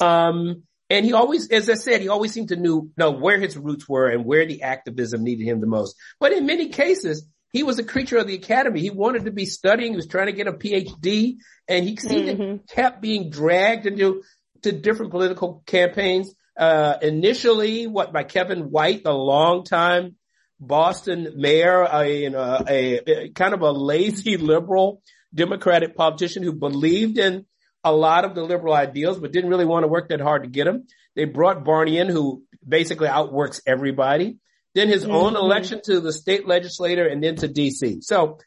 Um, 0.00 0.64
and 0.88 1.06
he 1.06 1.12
always, 1.12 1.48
as 1.50 1.70
I 1.70 1.74
said, 1.74 2.00
he 2.00 2.08
always 2.08 2.32
seemed 2.32 2.48
to 2.48 2.56
knew, 2.56 2.90
know 2.96 3.12
where 3.12 3.38
his 3.38 3.56
roots 3.56 3.88
were 3.88 4.08
and 4.08 4.24
where 4.24 4.44
the 4.44 4.62
activism 4.62 5.22
needed 5.22 5.44
him 5.44 5.60
the 5.60 5.66
most. 5.66 5.94
But 6.18 6.32
in 6.32 6.46
many 6.46 6.68
cases, 6.68 7.26
he 7.52 7.62
was 7.62 7.78
a 7.78 7.84
creature 7.84 8.18
of 8.18 8.26
the 8.26 8.34
academy. 8.34 8.80
He 8.80 8.90
wanted 8.90 9.24
to 9.24 9.30
be 9.30 9.46
studying. 9.46 9.92
He 9.92 9.96
was 9.96 10.08
trying 10.08 10.26
to 10.26 10.32
get 10.32 10.48
a 10.48 10.52
PhD 10.52 11.36
and 11.68 11.84
he 11.84 11.96
seemed 11.96 12.28
mm-hmm. 12.28 12.56
to 12.56 12.74
kept 12.74 13.00
being 13.00 13.30
dragged 13.30 13.86
into 13.86 14.22
to 14.62 14.72
different 14.72 15.12
political 15.12 15.62
campaigns. 15.66 16.34
Uh, 16.56 16.96
initially, 17.00 17.86
what 17.86 18.12
by 18.12 18.24
Kevin 18.24 18.70
White, 18.70 19.04
the 19.04 19.12
longtime 19.12 20.16
Boston 20.58 21.34
mayor, 21.36 21.82
a, 21.82 22.22
you 22.22 22.30
know, 22.30 22.64
a, 22.68 22.98
a 22.98 23.28
kind 23.30 23.54
of 23.54 23.62
a 23.62 23.70
lazy 23.70 24.36
liberal 24.38 25.02
Democratic 25.32 25.96
politician 25.96 26.42
who 26.42 26.52
believed 26.52 27.18
in 27.18 27.46
a 27.82 27.92
lot 27.92 28.24
of 28.24 28.34
the 28.34 28.42
liberal 28.42 28.74
ideals, 28.74 29.18
but 29.18 29.32
didn't 29.32 29.50
really 29.50 29.64
want 29.64 29.84
to 29.84 29.88
work 29.88 30.08
that 30.08 30.20
hard 30.20 30.42
to 30.42 30.48
get 30.48 30.64
them. 30.64 30.86
They 31.16 31.24
brought 31.24 31.64
Barney 31.64 31.98
in 31.98 32.08
who 32.08 32.44
basically 32.66 33.08
outworks 33.08 33.60
everybody. 33.66 34.38
Then 34.74 34.88
his 34.88 35.02
mm-hmm. 35.02 35.12
own 35.12 35.36
election 35.36 35.80
to 35.84 36.00
the 36.00 36.12
state 36.12 36.46
legislator 36.46 37.06
and 37.06 37.22
then 37.22 37.36
to 37.36 37.48
DC. 37.48 38.02
So 38.02 38.38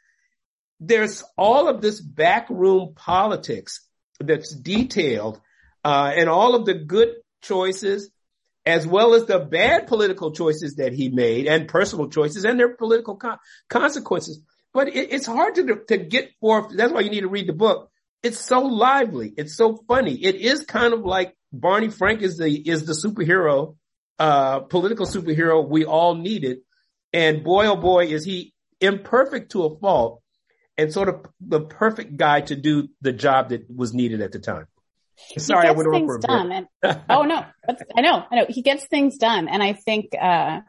there's 0.80 1.24
all 1.38 1.68
of 1.68 1.82
this 1.82 2.00
backroom 2.00 2.94
politics 2.96 3.88
that's 4.20 4.54
detailed, 4.54 5.42
uh, 5.84 6.13
and 6.16 6.30
all 6.30 6.56
of 6.56 6.66
the 6.66 6.74
good 6.75 7.16
choices 7.42 8.10
as 8.66 8.88
well 8.88 9.13
as 9.13 9.25
the 9.25 9.40
bad 9.40 9.88
political 9.88 10.32
choices 10.32 10.75
that 10.75 10.94
he 10.94 11.10
made 11.10 11.48
and 11.48 11.68
personal 11.68 12.08
choices 12.10 12.46
and 12.46 12.60
their 12.60 12.75
political 12.75 13.16
con- 13.16 13.40
consequences. 13.70 14.42
But 14.74 14.88
it, 14.90 15.12
it's 15.12 15.25
hard 15.25 15.56
to, 15.56 15.82
to 15.90 15.98
get 15.98 16.32
forth. 16.40 16.72
That's 16.75 16.94
why 16.94 17.02
you 17.02 17.10
need 17.10 17.22
to 17.22 17.28
read 17.28 17.48
the 17.48 17.54
book. 17.54 17.92
It's 18.24 18.39
so 18.39 18.62
lively. 18.62 19.34
It's 19.38 19.56
so 19.56 19.77
funny. 19.88 20.15
It 20.15 20.36
is 20.36 20.65
kind 20.65 20.94
of 20.94 21.01
like 21.01 21.36
Barney 21.51 21.89
Frank 21.89 22.22
is 22.22 22.38
the, 22.38 22.50
is 22.50 22.86
the 22.86 22.94
superhero, 22.94 23.75
uh, 24.18 24.62
political 24.62 25.06
superhero 25.06 25.68
we 25.68 25.86
all 25.86 26.15
needed. 26.15 26.60
And 27.12 27.44
boy, 27.44 27.68
oh 27.68 27.75
boy, 27.75 28.08
is 28.08 28.25
he 28.25 28.53
imperfect 28.80 29.51
to 29.51 29.65
a 29.65 29.77
fault 29.77 30.22
and 30.77 30.92
sort 30.92 31.10
of 31.10 31.25
the 31.39 31.62
perfect 31.62 32.18
guy 32.18 32.42
to 32.42 32.56
do 32.56 32.89
the 33.01 33.12
job 33.12 33.50
that 33.50 33.65
was 33.74 33.94
needed 33.94 34.22
at 34.22 34.32
the 34.32 34.39
time. 34.39 34.68
Sorry, 35.38 35.68
I 35.68 35.72
went 35.72 35.88
over 35.88 36.20
things 36.20 36.25
done. 36.25 36.51
And, 36.51 36.68
oh 37.10 37.24
no, 37.24 37.46
I 37.96 38.01
know, 38.01 38.24
I 38.32 38.36
know. 38.36 38.46
He 38.50 38.62
gets 38.62 38.86
things 38.88 39.18
done, 39.18 39.48
and 39.48 39.62
I 39.62 39.74
think 39.74 40.08
uh, 40.20 40.62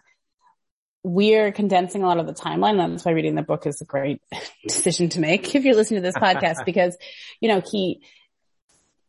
we're 1.05 1.53
condensing 1.53 2.03
a 2.03 2.07
lot 2.07 2.19
of 2.19 2.27
the 2.27 2.33
timeline. 2.33 2.77
That's 2.79 3.05
why 3.05 3.13
reading 3.13 3.35
the 3.35 3.43
book 3.43 3.67
is 3.67 3.81
a 3.81 3.85
great 3.85 4.21
decision 4.67 5.11
to 5.11 5.21
make 5.21 5.55
if 5.55 5.65
you're 5.65 5.75
listening 5.75 6.03
to 6.03 6.07
this 6.07 6.17
podcast, 6.17 6.57
because 6.67 6.97
you 7.41 7.49
know 7.49 7.63
he. 7.65 8.03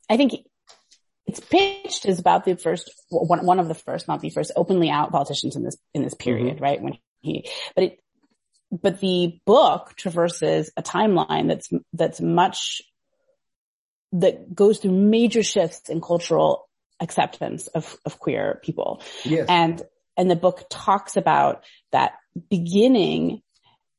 I 0.08 0.18
think 0.18 0.34
it's 1.26 1.40
pitched 1.40 2.06
as 2.06 2.20
about 2.20 2.46
the 2.46 2.56
first 2.56 2.92
one, 3.10 3.44
one 3.46 3.60
of 3.60 3.68
the 3.68 3.74
first, 3.74 4.08
not 4.08 4.22
the 4.22 4.30
first, 4.30 4.52
openly 4.56 4.92
out 4.92 5.12
politicians 5.12 5.56
in 5.56 5.64
this 5.64 5.78
in 5.94 6.04
this 6.04 6.14
period, 6.14 6.56
mm-hmm. 6.56 6.64
right? 6.64 6.82
When 6.82 6.98
he, 7.22 7.50
but 7.74 7.86
it, 7.86 8.00
but 8.72 9.00
the 9.00 9.40
book 9.46 9.96
traverses 9.96 10.72
a 10.78 10.84
timeline 10.84 11.48
that's 11.48 11.70
that's 11.94 12.22
much 12.22 12.82
that 14.20 14.54
goes 14.54 14.80
through 14.80 14.92
major 14.92 15.44
shifts 15.44 15.90
in 15.90 16.02
cultural 16.02 16.70
acceptance 17.00 17.68
of, 17.68 17.98
of 18.06 18.20
queer 18.20 18.60
people. 18.64 19.02
Yes. 19.24 19.48
And, 19.50 19.82
and 20.18 20.32
the 20.32 20.36
book 20.36 20.66
talks 20.70 21.18
about 21.18 21.64
that 21.96 22.14
beginning 22.50 23.42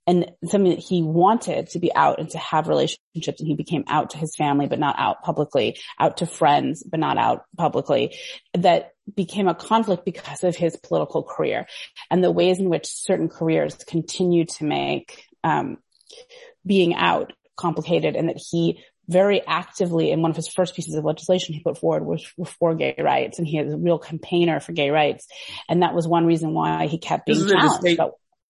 and 0.07 0.31
something 0.45 0.71
that 0.71 0.79
he 0.79 1.03
wanted 1.03 1.69
to 1.71 1.79
be 1.81 1.93
out 1.95 2.21
and 2.21 2.31
to 2.31 2.39
have 2.39 2.69
relationships 2.69 3.41
and 3.41 3.49
he 3.49 3.55
became 3.55 3.85
out 3.89 4.11
to 4.11 4.19
his 4.19 4.37
family, 4.37 4.67
but 4.67 4.79
not 4.79 4.95
out 4.99 5.23
publicly, 5.23 5.79
out 5.99 6.19
to 6.19 6.27
friends, 6.27 6.85
but 6.85 7.01
not 7.01 7.19
out 7.19 7.45
publicly 7.57 8.17
that 8.55 8.93
became 9.13 9.49
a 9.49 9.55
conflict 9.55 10.05
because 10.05 10.45
of 10.45 10.55
his 10.55 10.77
political 10.77 11.23
career 11.23 11.67
and 12.11 12.23
the 12.23 12.31
ways 12.31 12.61
in 12.61 12.69
which 12.69 12.87
certain 12.87 13.29
careers 13.29 13.75
continue 13.75 14.45
to 14.45 14.65
make, 14.65 15.25
um, 15.43 15.79
being 16.65 16.95
out 16.95 17.33
complicated 17.57 18.17
and 18.17 18.29
that 18.29 18.41
he 18.51 18.85
very 19.09 19.45
actively 19.47 20.11
in 20.11 20.23
one 20.23 20.31
of 20.31 20.37
his 20.37 20.49
first 20.49 20.75
pieces 20.75 20.95
of 20.95 21.05
legislation 21.05 21.55
he 21.55 21.61
put 21.61 21.79
forward 21.79 22.05
was 22.05 22.25
for 22.59 22.75
gay 22.75 22.97
rights 22.99 23.39
and 23.39 23.47
he 23.47 23.59
is 23.59 23.73
a 23.73 23.77
real 23.77 23.99
campaigner 23.99 24.61
for 24.61 24.73
gay 24.73 24.91
rights. 24.91 25.27
And 25.69 25.83
that 25.83 25.95
was 25.95 26.09
one 26.09 26.27
reason 26.27 26.53
why 26.53 26.87
he 26.87 26.99
kept 26.99 27.27
being 27.27 27.39
this 27.39 27.53
challenged. 27.53 27.81
State, 27.81 28.01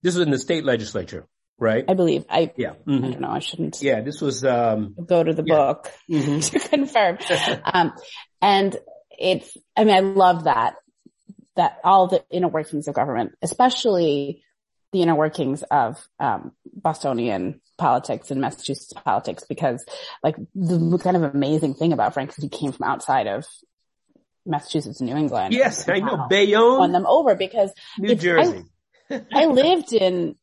this 0.03 0.15
was 0.15 0.27
in 0.27 0.31
the 0.31 0.39
state 0.39 0.65
legislature, 0.65 1.27
right? 1.59 1.85
I 1.89 1.95
believe. 1.95 2.25
I, 2.31 2.53
yeah. 2.57 2.75
Mm-hmm. 2.87 3.05
I 3.05 3.11
don't 3.11 3.21
know. 3.21 3.31
I 3.31 3.41
shouldn't. 3.41 3.83
Yeah. 3.83 4.01
This 4.01 4.21
was, 4.21 4.45
um, 4.45 4.95
go 5.05 5.23
to 5.23 5.33
the 5.33 5.45
yeah. 5.45 5.55
book 5.55 5.91
mm-hmm. 6.11 6.39
to 6.59 6.69
confirm. 6.69 7.19
um, 7.65 7.93
and 8.41 8.77
it's, 9.11 9.57
I 9.77 9.85
mean, 9.85 9.95
I 9.95 10.01
love 10.01 10.45
that, 10.45 10.77
that 11.57 11.79
all 11.85 12.09
the 12.09 12.25
inner 12.31 12.49
workings 12.49 12.89
of 12.89 12.95
government, 12.95 13.33
especially 13.43 14.43
the 14.93 15.03
inner 15.03 15.15
workings 15.15 15.63
of, 15.63 16.03
um, 16.19 16.53
Bostonian 16.65 17.61
politics 17.79 18.31
and 18.31 18.41
Massachusetts 18.41 18.93
politics 18.93 19.45
because 19.49 19.85
like 20.23 20.37
the 20.55 20.99
kind 20.99 21.17
of 21.17 21.23
amazing 21.23 21.75
thing 21.75 21.93
about 21.93 22.15
Frank 22.15 22.31
is 22.31 22.37
he 22.37 22.49
came 22.49 22.73
from 22.73 22.89
outside 22.89 23.27
of 23.27 23.45
Massachusetts 24.45 25.01
and 25.01 25.11
New 25.11 25.17
England. 25.17 25.53
Yes, 25.53 25.89
I 25.89 26.01
know. 26.01 26.27
Bayonne. 26.29 26.79
Won 26.79 26.93
them 26.93 27.07
over 27.07 27.35
because 27.35 27.73
New 27.99 28.15
Jersey. 28.15 28.65
I, 29.11 29.23
I, 29.33 29.47
lived 29.47 29.93
in 29.93 30.37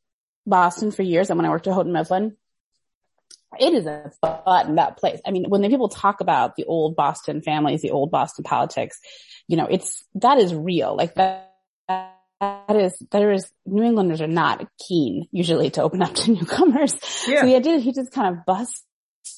Boston 0.45 0.91
for 0.91 1.03
years 1.03 1.29
and 1.29 1.37
when 1.37 1.45
I 1.45 1.49
worked 1.49 1.67
at 1.67 1.73
Houghton 1.73 1.93
Mifflin, 1.93 2.35
it 3.59 3.73
is 3.73 3.85
a 3.85 4.11
buttoned 4.21 4.79
up 4.79 4.97
place. 4.97 5.21
I 5.25 5.31
mean, 5.31 5.45
when 5.47 5.61
the 5.61 5.69
people 5.69 5.89
talk 5.89 6.21
about 6.21 6.55
the 6.55 6.65
old 6.65 6.95
Boston 6.95 7.41
families, 7.41 7.81
the 7.81 7.91
old 7.91 8.11
Boston 8.11 8.43
politics, 8.43 8.99
you 9.47 9.57
know, 9.57 9.67
it's, 9.69 10.03
that 10.15 10.37
is 10.39 10.53
real. 10.53 10.95
Like 10.95 11.15
that, 11.15 11.53
that 11.87 12.22
is, 12.69 13.01
there 13.11 13.31
is, 13.31 13.51
New 13.65 13.83
Englanders 13.83 14.21
are 14.21 14.27
not 14.27 14.67
keen 14.87 15.27
usually 15.31 15.69
to 15.71 15.81
open 15.81 16.01
up 16.01 16.13
to 16.15 16.31
newcomers. 16.33 16.93
Yeah. 17.27 17.41
So 17.41 17.47
the 17.47 17.55
idea 17.55 17.75
that 17.77 17.83
he 17.83 17.93
just 17.93 18.11
kind 18.11 18.35
of 18.35 18.45
busts 18.45 18.83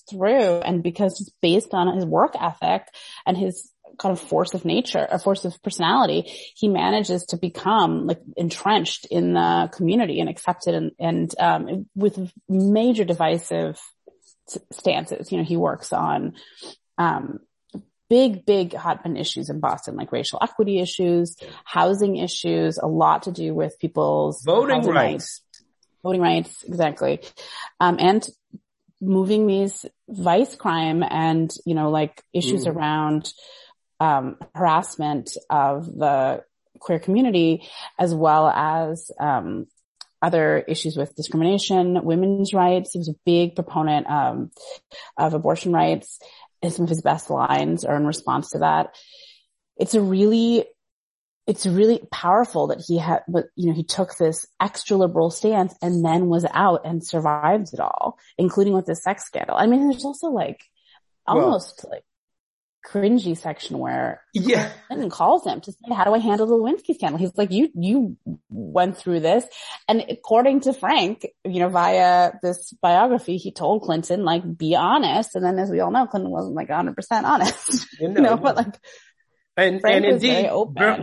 through 0.09 0.59
and 0.59 0.83
because 0.83 1.17
just 1.17 1.33
based 1.41 1.74
on 1.74 1.95
his 1.95 2.05
work 2.05 2.35
ethic 2.39 2.83
and 3.25 3.38
his 3.38 3.71
kind 3.97 4.12
of 4.12 4.19
force 4.19 4.53
of 4.53 4.65
nature, 4.65 5.07
a 5.09 5.19
force 5.19 5.45
of 5.45 5.62
personality, 5.63 6.24
he 6.55 6.67
manages 6.67 7.25
to 7.27 7.38
become 7.38 8.07
like 8.07 8.21
entrenched 8.35 9.05
in 9.09 9.33
the 9.33 9.69
community 9.74 10.19
and 10.19 10.29
accepted 10.29 10.75
and, 10.75 10.91
and, 11.00 11.35
um, 11.39 11.85
with 11.95 12.31
major 12.50 13.05
divisive 13.05 13.79
stances. 14.71 15.31
You 15.31 15.39
know, 15.39 15.43
he 15.43 15.57
works 15.57 15.93
on, 15.93 16.33
um, 16.97 17.39
big, 18.09 18.45
big 18.45 18.74
hot 18.74 18.97
button 18.97 19.17
issues 19.17 19.50
in 19.50 19.59
Boston, 19.59 19.95
like 19.95 20.12
racial 20.12 20.39
equity 20.41 20.79
issues, 20.79 21.35
housing 21.63 22.17
issues, 22.17 22.77
a 22.77 22.88
lot 22.88 23.24
to 23.24 23.31
do 23.31 23.53
with 23.53 23.79
people's 23.79 24.43
voting 24.43 24.77
rights. 24.77 24.88
rights. 24.88 25.41
Voting 26.03 26.21
rights, 26.21 26.63
exactly. 26.63 27.21
Um, 27.79 27.97
and 28.00 28.27
moving 29.01 29.47
these 29.47 29.85
vice 30.07 30.55
crime 30.55 31.03
and, 31.03 31.51
you 31.65 31.74
know, 31.74 31.89
like 31.89 32.24
issues 32.33 32.65
mm. 32.65 32.75
around, 32.75 33.31
um, 34.00 34.38
harassment 34.53 35.31
of 35.50 35.85
the 35.85 36.43
queer 36.79 37.00
community 37.00 37.63
as 37.97 38.13
well 38.13 38.47
as, 38.47 39.09
um, 39.19 39.67
other 40.21 40.59
issues 40.59 40.97
with 40.97 41.15
discrimination, 41.15 42.03
women's 42.03 42.53
rights. 42.53 42.91
He 42.93 42.97
was 42.97 43.09
a 43.09 43.15
big 43.25 43.53
proponent 43.53 44.09
um, 44.09 44.50
of 45.17 45.33
abortion 45.35 45.71
rights 45.71 46.19
and 46.65 46.74
some 46.74 46.84
of 46.84 46.89
his 46.89 47.01
best 47.01 47.29
lines 47.29 47.86
are 47.86 47.95
in 47.95 48.05
response 48.05 48.51
to 48.51 48.60
that. 48.60 48.95
It's 49.77 49.93
a 49.93 50.01
really, 50.01 50.65
it's 51.48 51.65
really 51.65 52.01
powerful 52.12 52.67
that 52.67 52.84
he 52.86 52.98
had, 52.98 53.24
but 53.27 53.45
you 53.55 53.67
know, 53.67 53.74
he 53.74 53.84
took 53.84 54.17
this 54.17 54.48
extra 54.60 54.98
liberal 54.98 55.29
stance 55.29 55.75
and 55.81 56.03
then 56.03 56.27
was 56.27 56.45
out 56.51 56.81
and 56.86 57.05
survived 57.05 57.74
it 57.74 57.79
all, 57.79 58.17
including 58.38 58.74
with 58.74 58.86
the 58.86 58.95
sex 58.95 59.25
scandal. 59.25 59.57
I 59.57 59.67
mean, 59.67 59.89
there's 59.89 60.05
also 60.05 60.27
like 60.27 60.62
almost 61.27 61.81
well, 61.84 61.93
like 61.93 62.03
cringy 62.86 63.38
section 63.38 63.80
where 63.80 64.22
yeah. 64.34 64.72
Clinton 64.88 65.10
calls 65.10 65.46
him 65.46 65.62
to 65.62 65.72
say, 65.72 65.94
how 65.94 66.04
do 66.04 66.13
I 66.13 66.20
handle 66.20 66.48
the 66.48 66.56
Lewinsky 66.56 66.96
scandal? 66.96 67.18
He's 67.18 67.36
like, 67.36 67.51
you, 67.51 67.70
you 67.74 68.18
went 68.50 68.98
through 68.98 69.22
this. 69.22 69.46
And 69.88 70.04
according 70.10 70.62
to 70.62 70.74
Frank, 70.74 71.25
you 71.44 71.60
know, 71.60 71.70
via 71.70 72.34
this 72.42 72.74
biography, 72.82 73.38
he 73.38 73.51
told 73.51 73.84
Clinton, 73.84 74.24
like, 74.24 74.58
be 74.58 74.75
honest. 74.75 75.36
And 75.36 75.44
then 75.44 75.58
as 75.60 75.70
we 75.70 75.80
all 75.80 75.92
know, 75.92 76.06
Clinton 76.06 76.32
wasn't 76.32 76.56
like 76.56 76.70
100% 76.70 76.96
honest, 77.24 77.88
you 78.00 78.10
know, 78.10 78.15
you 78.15 78.22
know 78.22 78.38
but 78.38 78.56
like, 78.56 78.77
and, 79.58 79.82
Frank 79.82 79.96
and 79.96 80.06
indeed, 80.06 80.50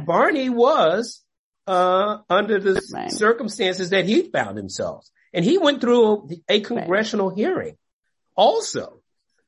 Barney 0.06 0.50
was, 0.50 1.22
uh, 1.66 2.18
under 2.28 2.58
the 2.58 2.80
right. 2.92 3.10
circumstances 3.10 3.90
that 3.90 4.04
he 4.04 4.30
found 4.30 4.56
himself. 4.56 5.06
And 5.32 5.44
he 5.44 5.58
went 5.58 5.80
through 5.80 6.28
a 6.48 6.60
congressional 6.60 7.30
right. 7.30 7.38
hearing 7.38 7.76
also 8.36 9.01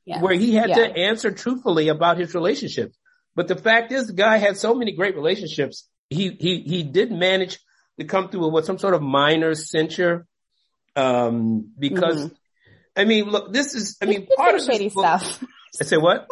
yeah. 0.05 0.21
where 0.21 0.35
he 0.35 0.55
had 0.55 0.71
yeah. 0.71 0.77
to 0.77 0.97
answer 0.97 1.31
truthfully 1.31 1.89
about 1.89 2.19
his 2.19 2.35
relationships. 2.35 2.97
But 3.35 3.49
the 3.49 3.57
fact 3.57 3.93
is 3.93 4.07
the 4.07 4.13
guy 4.13 4.37
had 4.37 4.57
so 4.57 4.75
many 4.75 4.93
great 4.93 5.17
relationships. 5.17 5.89
He, 6.11 6.37
he, 6.39 6.61
he 6.61 6.83
did 6.83 7.11
manage 7.11 7.59
to 7.99 8.05
come 8.07 8.29
through 8.29 8.49
with 8.51 8.65
some 8.65 8.79
sort 8.79 8.95
of 8.95 9.03
minor 9.03 9.55
censure. 9.55 10.27
Um, 10.97 11.73
because 11.77 12.27
mm-hmm. 12.27 12.35
I 12.97 13.05
mean, 13.05 13.25
look, 13.25 13.53
this 13.53 13.75
is, 13.75 13.97
I 14.01 14.07
mean, 14.07 14.29
part 14.37 14.55
of 14.55 14.63
shady 14.63 14.89
book, 14.89 15.05
stuff. 15.05 15.45
I 15.81 15.85
say 15.85 15.97
what? 15.97 16.29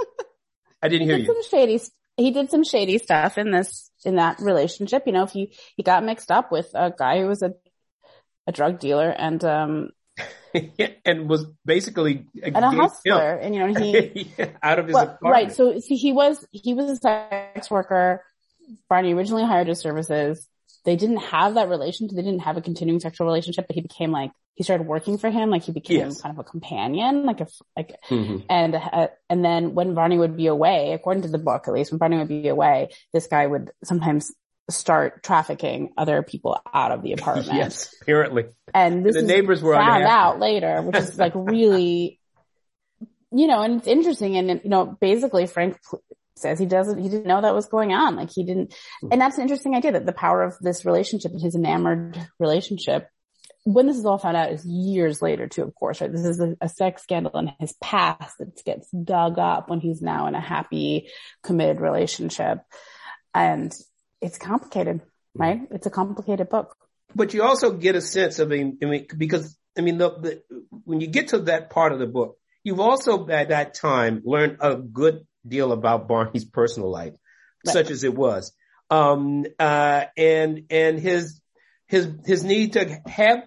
I 0.81 0.89
didn't 0.89 1.09
hear 1.09 1.17
you. 1.17 1.27
Some 1.27 1.43
shady, 1.51 1.81
he 2.17 2.31
did 2.31 2.51
some 2.51 2.63
shady 2.63 2.99
stuff 2.99 3.39
in 3.39 3.51
this, 3.51 3.91
in 4.05 4.17
that 4.17 4.39
relationship. 4.39 5.03
You 5.07 5.13
know, 5.13 5.25
if 5.25 5.33
he, 5.33 5.57
he 5.77 5.83
got 5.83 6.05
mixed 6.05 6.31
up 6.31 6.53
with 6.53 6.71
a 6.75 6.93
guy 6.97 7.19
who 7.19 7.27
was 7.27 7.43
a, 7.43 7.55
a 8.47 8.53
drug 8.53 8.79
dealer 8.79 9.09
and, 9.11 9.43
um, 9.45 9.91
and 11.05 11.29
was 11.29 11.47
basically 11.65 12.27
and 12.43 12.57
a 12.57 12.71
hustler, 12.71 13.37
and 13.37 13.55
you 13.55 13.67
know 13.67 13.81
he 13.81 14.31
out 14.63 14.79
of 14.79 14.87
his 14.87 14.95
well, 14.95 15.05
apartment. 15.05 15.33
right. 15.33 15.53
So 15.53 15.79
see, 15.79 15.97
he 15.97 16.13
was 16.13 16.47
he 16.51 16.75
was 16.75 16.91
a 16.91 16.97
sex 16.97 17.71
worker. 17.71 18.23
Barney 18.89 19.15
originally 19.15 19.45
hired 19.45 19.69
his 19.69 19.81
services. 19.81 20.47
they 20.85 20.97
didn't 20.97 21.19
have 21.19 21.55
that 21.55 21.69
relationship. 21.69 22.17
They 22.17 22.23
didn't 22.23 22.41
have 22.41 22.57
a 22.57 22.61
continuing 22.61 23.01
sexual 23.01 23.27
relationship, 23.27 23.67
but 23.67 23.75
he 23.75 23.83
became 23.83 24.11
like, 24.11 24.33
he 24.55 24.65
started 24.65 24.87
working 24.87 25.19
for 25.19 25.31
him. 25.31 25.51
Like 25.51 25.63
he 25.63 25.73
became 25.73 25.99
yes. 25.99 26.21
kind 26.21 26.37
of 26.37 26.45
a 26.45 26.49
companion, 26.49 27.25
like 27.25 27.41
a, 27.41 27.47
like, 27.77 27.97
mm-hmm. 28.09 28.39
and, 28.49 28.75
uh, 28.75 29.09
and 29.29 29.45
then 29.45 29.75
when 29.75 29.95
Barney 29.95 30.19
would 30.19 30.37
be 30.37 30.47
away, 30.47 30.93
according 30.93 31.23
to 31.23 31.29
the 31.29 31.39
book, 31.39 31.69
at 31.69 31.75
least 31.75 31.93
when 31.93 31.99
Barney 31.99 32.19
would 32.19 32.29
be 32.29 32.49
away, 32.49 32.91
this 33.13 33.27
guy 33.27 33.47
would 33.47 33.71
sometimes 33.85 34.33
start 34.71 35.23
trafficking 35.23 35.93
other 35.97 36.23
people 36.23 36.59
out 36.73 36.93
of 36.93 37.03
the 37.03 37.13
apartment. 37.19 37.59
yes, 37.59 37.95
apparently. 38.03 38.45
And 38.75 39.05
this 39.05 39.17
the 39.17 39.23
neighbors 39.23 39.63
were 39.63 39.75
found 39.75 40.05
out 40.05 40.39
later, 40.39 40.83
which 40.83 40.97
is 40.97 41.19
like 41.19 41.33
really, 41.37 42.21
you 43.31 43.47
know, 43.47 43.63
and 43.63 43.79
it's 43.79 43.89
interesting. 43.89 44.37
And, 44.37 44.61
you 44.63 44.71
know, 44.71 44.97
basically 45.01 45.47
Frank 45.47 45.79
says 46.37 46.59
he 46.59 46.67
doesn't, 46.67 46.99
he 46.99 47.09
didn't 47.09 47.27
know 47.27 47.41
that 47.41 47.55
was 47.55 47.67
going 47.67 47.93
on. 47.93 48.17
Like 48.17 48.31
he 48.33 48.45
didn't, 48.45 48.75
and 49.11 49.21
that's 49.21 49.37
an 49.37 49.43
interesting 49.43 49.75
idea 49.75 49.93
that 49.93 50.07
the 50.07 50.13
power 50.13 50.43
of 50.43 50.55
this 50.61 50.85
relationship 50.85 51.33
and 51.33 51.43
his 51.43 51.55
enamored 51.55 52.19
relationship, 52.39 53.09
when 53.65 53.87
this 53.87 53.97
is 53.97 54.05
all 54.05 54.19
found 54.19 54.37
out 54.37 54.51
is 54.51 54.65
years 54.67 55.23
later 55.23 55.47
too, 55.47 55.63
of 55.63 55.75
course, 55.75 56.01
right? 56.01 56.11
This 56.11 56.25
is 56.25 56.41
a, 56.41 56.57
a 56.61 56.69
sex 56.69 57.03
scandal 57.03 57.39
in 57.39 57.53
his 57.61 57.73
past 57.75 58.39
that 58.39 58.65
gets 58.65 58.91
dug 58.91 59.39
up 59.39 59.69
when 59.69 59.79
he's 59.81 60.03
now 60.03 60.27
in 60.27 60.35
a 60.35 60.41
happy, 60.41 61.09
committed 61.45 61.81
relationship. 61.81 62.59
And 63.35 63.73
it's 64.23 64.39
complicated, 64.39 65.03
right? 65.35 65.63
It's 65.71 65.87
a 65.87 65.91
complicated 65.91 66.49
book. 66.49 66.77
But 67.15 67.35
you 67.35 67.43
also 67.43 67.73
get 67.73 67.97
a 67.97 68.01
sense 68.01 68.39
of, 68.39 68.53
I 68.53 68.65
mean, 68.73 69.07
because, 69.19 69.57
I 69.77 69.83
mean, 69.83 69.99
the, 69.99 70.11
the, 70.11 70.43
when 70.85 71.01
you 71.01 71.09
get 71.09 71.29
to 71.29 71.41
that 71.41 71.69
part 71.69 71.93
of 71.93 71.99
the 71.99 72.07
book, 72.07 72.39
you've 72.65 72.81
also 72.81 73.29
at 73.29 73.49
that 73.49 73.75
time 73.75 74.23
learned 74.25 74.59
a 74.61 74.77
good 74.77 75.27
deal 75.47 75.73
about 75.73 76.09
Barney's 76.09 76.45
personal 76.45 76.91
life, 76.91 77.13
right. 77.67 77.73
such 77.73 77.91
as 77.91 78.05
it 78.05 78.15
was. 78.15 78.53
Um, 78.89 79.45
uh, 79.59 80.05
and, 80.17 80.67
and 80.71 80.99
his, 80.99 81.41
his, 81.87 82.09
his 82.25 82.45
need 82.45 82.75
to 82.75 83.01
have, 83.07 83.45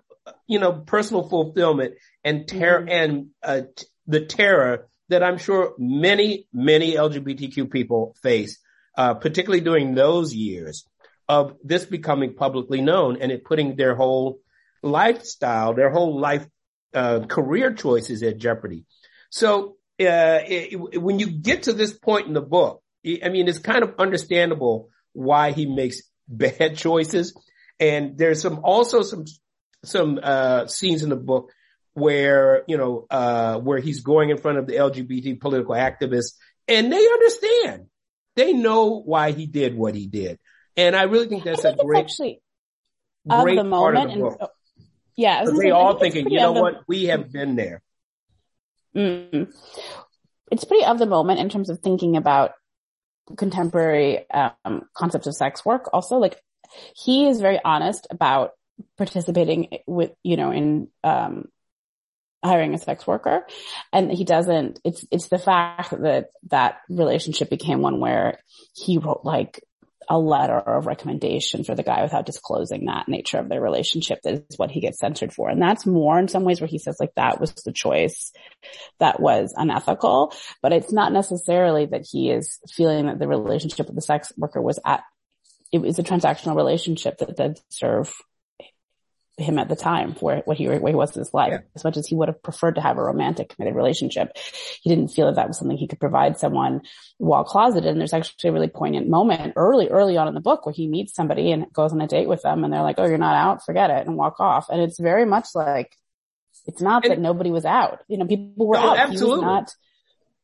you 0.48 0.60
know, 0.60 0.74
personal 0.74 1.28
fulfillment 1.28 1.96
and 2.24 2.48
terror 2.48 2.82
mm-hmm. 2.82 2.90
and, 2.90 3.28
uh, 3.42 3.62
t- 3.76 3.86
the 4.08 4.26
terror 4.26 4.88
that 5.10 5.24
I'm 5.24 5.38
sure 5.38 5.74
many, 5.78 6.48
many 6.54 6.96
LGBTQ 6.96 7.72
people 7.72 8.16
face, 8.22 8.60
uh, 8.98 9.14
particularly 9.16 9.62
during 9.62 9.96
those 9.96 10.34
years 10.34 10.86
of 11.28 11.56
this 11.64 11.86
becoming 11.86 12.36
publicly 12.36 12.82
known 12.82 13.22
and 13.22 13.32
it 13.32 13.44
putting 13.44 13.76
their 13.76 13.96
whole 13.96 14.40
lifestyle, 14.84 15.74
their 15.74 15.90
whole 15.90 16.20
life, 16.20 16.48
uh, 16.94 17.26
career 17.28 17.74
choices 17.74 18.24
at 18.24 18.38
jeopardy. 18.38 18.86
So 19.30 19.78
uh, 20.00 20.40
it, 20.48 21.02
when 21.02 21.20
you 21.20 21.28
get 21.28 21.64
to 21.64 21.74
this 21.74 21.98
point 21.98 22.28
in 22.28 22.34
the 22.34 22.42
book, 22.42 22.82
I 23.06 23.30
mean, 23.30 23.48
it's 23.48 23.60
kind 23.60 23.84
of 23.84 23.96
understandable 24.00 24.90
why 25.14 25.52
he 25.52 25.66
makes 25.66 26.02
bad 26.28 26.78
choices. 26.78 27.36
And 27.80 28.18
there's 28.18 28.42
some, 28.42 28.62
also 28.64 29.02
some, 29.02 29.26
some, 29.84 30.20
uh, 30.22 30.68
scenes 30.68 31.04
in 31.04 31.10
the 31.10 31.16
book 31.16 31.52
where, 31.94 32.64
you 32.68 32.78
know, 32.78 33.06
uh, 33.10 33.60
where 33.60 33.80
he's 33.80 34.02
going 34.02 34.30
in 34.30 34.38
front 34.38 34.58
of 34.58 34.68
the 34.68 34.74
LGBT 34.74 35.40
political 35.40 35.76
activists 35.76 36.34
and 36.68 36.92
they 36.92 37.06
understand. 37.06 37.88
They 38.36 38.54
know 38.54 39.02
why 39.02 39.32
he 39.32 39.46
did 39.46 39.78
what 39.78 39.96
he 39.96 40.08
did. 40.08 40.40
And 40.78 40.96
I 40.96 41.04
really 41.04 41.28
think 41.28 41.44
that's 41.44 41.62
think 41.62 41.80
a 41.80 41.84
great, 41.86 42.04
actually 42.04 42.42
great 43.28 43.58
of 43.58 43.66
the 43.66 43.70
part 43.72 43.96
of 43.96 44.12
the 44.12 44.20
book. 44.20 44.38
And, 44.40 44.50
yeah. 45.16 45.46
They 45.46 45.72
all 45.72 45.98
thinking, 45.98 46.30
you 46.30 46.40
know 46.40 46.52
what? 46.52 46.82
We 46.88 47.06
have 47.06 47.32
been 47.32 47.56
there. 47.56 47.82
Mm. 48.96 49.54
It's 50.52 50.64
pretty 50.66 50.86
of 50.86 51.00
the 51.00 51.06
moment 51.06 51.40
in 51.40 51.50
terms 51.50 51.70
of 51.70 51.80
thinking 51.80 52.18
about 52.18 52.52
contemporary 53.38 54.26
um, 54.30 54.84
concepts 54.94 55.28
of 55.28 55.36
sex 55.36 55.66
work. 55.66 55.90
Also, 55.94 56.18
like 56.18 56.42
he 56.96 57.28
is 57.28 57.40
very 57.40 57.60
honest 57.64 58.08
about 58.12 58.52
participating 58.98 59.80
with, 59.88 60.12
you 60.24 60.36
know, 60.36 60.52
in 60.52 60.90
um, 61.04 61.46
hiring 62.46 62.74
a 62.74 62.78
sex 62.78 63.06
worker, 63.06 63.46
and 63.92 64.12
he 64.12 64.24
doesn't. 64.24 64.80
It's 64.84 65.06
it's 65.12 65.28
the 65.28 65.40
fact 65.40 65.92
that 65.92 66.28
that 66.50 66.80
relationship 66.90 67.50
became 67.50 67.82
one 67.82 68.00
where 68.00 68.40
he 68.74 68.98
wrote 68.98 69.22
like 69.24 69.62
a 70.10 70.18
letter 70.18 70.60
of 70.60 70.86
recommendation 70.86 71.64
for 71.64 71.76
the 71.76 71.84
guy 71.84 72.04
without 72.04 72.26
disclosing 72.26 72.86
that 72.86 73.08
nature 73.08 73.40
of 73.40 73.50
their 73.50 73.62
relationship 73.62 74.20
that 74.24 74.46
is 74.50 74.58
what 74.58 74.72
he 74.72 74.82
gets 74.82 75.00
censored 75.00 75.34
for. 75.34 75.50
And 75.50 75.62
that's 75.62 75.86
more 75.86 76.20
in 76.20 76.28
some 76.28 76.44
ways 76.44 76.62
where 76.62 76.68
he 76.68 76.78
says 76.78 76.98
like 77.00 77.14
that 77.16 77.40
was 77.40 77.54
the 77.54 77.72
choice 77.72 78.32
that 79.00 79.20
was 79.20 79.54
unethical, 79.56 80.34
but 80.62 80.74
it's 80.74 80.94
not 80.94 81.12
necessarily 81.12 81.88
that 81.88 82.06
he 82.10 82.30
is 82.30 82.60
feeling 82.72 83.08
that 83.08 83.20
the 83.20 83.28
relationship 83.28 83.88
with 83.88 83.96
the 83.96 84.02
sex 84.02 84.32
worker 84.38 84.62
was 84.62 84.80
at, 84.86 85.04
it 85.72 85.80
was 85.80 86.00
a 86.00 86.04
transactional 86.04 86.56
relationship 86.56 87.18
that 87.18 87.36
did 87.36 87.60
serve 87.70 88.14
him 89.38 89.60
at 89.60 89.68
the 89.68 89.76
time 89.76 90.16
for 90.16 90.42
what 90.46 90.58
he, 90.58 90.68
where 90.68 90.80
he 90.80 90.96
was 90.96 91.16
in 91.16 91.20
his 91.20 91.34
life. 91.34 91.52
Yeah. 91.52 91.60
As 91.76 91.84
much 91.84 91.98
as 91.98 92.08
he 92.08 92.16
would 92.16 92.30
have 92.30 92.42
preferred 92.42 92.76
to 92.76 92.82
have 92.82 92.98
a 92.98 93.04
romantic 93.04 93.50
committed 93.50 93.76
relationship, 93.76 94.38
he 94.82 94.90
didn't 94.90 95.10
feel 95.10 95.26
that 95.26 95.36
that 95.36 95.48
was 95.48 95.58
something 95.60 95.78
he 95.78 95.88
could 95.88 96.00
provide 96.00 96.40
someone 96.40 96.82
while 97.18 97.44
closeted. 97.44 97.86
And 97.86 98.00
there's 98.00 98.14
actually 98.14 98.50
a 98.50 98.54
really 98.54 98.68
poignant 98.70 99.10
moment 99.10 99.54
early, 99.58 99.90
early 99.90 100.16
on 100.16 100.28
in 100.28 100.36
the 100.36 100.42
book 100.42 100.66
where 100.66 100.74
he 100.74 100.88
meets 100.88 101.14
somebody 101.14 101.52
and 101.52 101.72
goes 101.74 101.92
on 101.92 102.02
a 102.02 102.08
date 102.08 102.30
with 102.30 102.44
them 102.44 102.64
and 102.64 102.72
they're 102.74 102.82
like, 102.82 102.96
Oh, 102.98 103.06
you're 103.06 103.18
not 103.18 103.36
out. 103.36 103.66
Forget 103.66 103.90
it 103.90 104.08
and 104.08 104.16
walk 104.16 104.40
off. 104.40 104.70
And 104.70 104.82
it's 104.82 105.00
very 105.00 105.26
much 105.26 105.48
like, 105.54 105.96
it's 106.66 106.82
not 106.82 107.04
and, 107.04 107.12
that 107.12 107.20
nobody 107.20 107.52
was 107.52 107.66
out. 107.66 108.00
You 108.08 108.18
know, 108.18 108.26
people 108.26 108.68
were 108.68 108.76
no, 108.76 108.92
out. 108.92 108.98
Absolutely. 108.98 109.46
not 109.46 109.76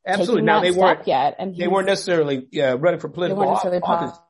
Absolutely. 0.06 0.41
Now 0.41 0.62
they 0.62 0.71
weren't 0.71 1.06
yet, 1.08 1.36
and 1.38 1.56
they 1.56 1.67
weren't 1.67 1.88
necessarily 1.88 2.47
uh, 2.60 2.75
running 2.75 2.99
for 2.99 3.08
political 3.10 3.47
office. 3.47 3.80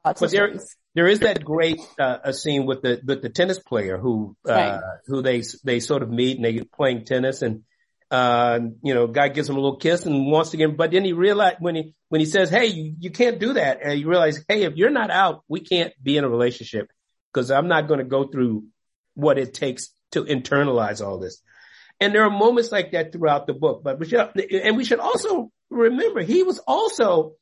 But 0.03 0.31
there, 0.31 0.53
there 0.93 1.07
is 1.07 1.19
that 1.19 1.43
great 1.43 1.79
uh, 1.99 2.31
scene 2.31 2.65
with 2.65 2.81
the 2.81 3.01
with 3.05 3.21
the 3.21 3.29
tennis 3.29 3.59
player 3.59 3.97
who 3.97 4.35
uh, 4.47 4.53
right. 4.53 4.81
who 5.07 5.21
they 5.21 5.43
they 5.63 5.79
sort 5.79 6.03
of 6.03 6.09
meet 6.09 6.37
and 6.37 6.45
they're 6.45 6.63
playing 6.75 7.05
tennis 7.05 7.41
and 7.41 7.63
uh, 8.09 8.59
you 8.83 8.93
know 8.93 9.07
guy 9.07 9.29
gives 9.29 9.49
him 9.49 9.55
a 9.55 9.59
little 9.59 9.77
kiss 9.77 10.05
and 10.05 10.29
wants 10.29 10.51
to 10.51 10.57
get 10.57 10.69
him, 10.69 10.75
but 10.75 10.91
then 10.91 11.05
he 11.05 11.13
realized 11.13 11.57
when 11.59 11.75
he 11.75 11.95
when 12.09 12.19
he 12.19 12.25
says 12.25 12.49
hey 12.49 12.65
you, 12.65 12.95
you 12.99 13.11
can't 13.11 13.39
do 13.39 13.53
that 13.53 13.79
and 13.83 13.99
you 13.99 14.09
realize 14.09 14.43
hey 14.47 14.63
if 14.63 14.75
you're 14.75 14.89
not 14.89 15.11
out 15.11 15.43
we 15.47 15.61
can't 15.61 15.93
be 16.03 16.17
in 16.17 16.23
a 16.23 16.29
relationship 16.29 16.89
because 17.31 17.51
I'm 17.51 17.67
not 17.67 17.87
going 17.87 17.99
to 17.99 18.05
go 18.05 18.27
through 18.27 18.65
what 19.13 19.37
it 19.37 19.53
takes 19.53 19.89
to 20.11 20.23
internalize 20.23 21.05
all 21.05 21.17
this. 21.17 21.41
And 21.99 22.13
there 22.13 22.23
are 22.23 22.29
moments 22.29 22.71
like 22.71 22.91
that 22.91 23.11
throughout 23.11 23.47
the 23.47 23.53
book, 23.53 23.83
but 23.83 23.99
we 23.99 24.07
should, 24.07 24.19
and 24.51 24.75
we 24.75 24.85
should 24.85 24.99
also 24.99 25.51
remember 25.69 26.21
he 26.21 26.43
was 26.43 26.59
also, 26.59 27.33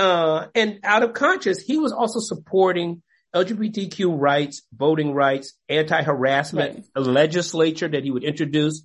uh, 0.00 0.46
and 0.54 0.80
out 0.84 1.02
of 1.02 1.12
conscience, 1.12 1.60
he 1.60 1.78
was 1.78 1.92
also 1.92 2.20
supporting 2.20 3.02
LGBTQ 3.34 4.18
rights, 4.18 4.62
voting 4.72 5.12
rights, 5.12 5.54
anti-harassment 5.68 6.86
right. 6.96 7.06
legislature 7.06 7.88
that 7.88 8.02
he 8.02 8.10
would 8.10 8.24
introduce 8.24 8.84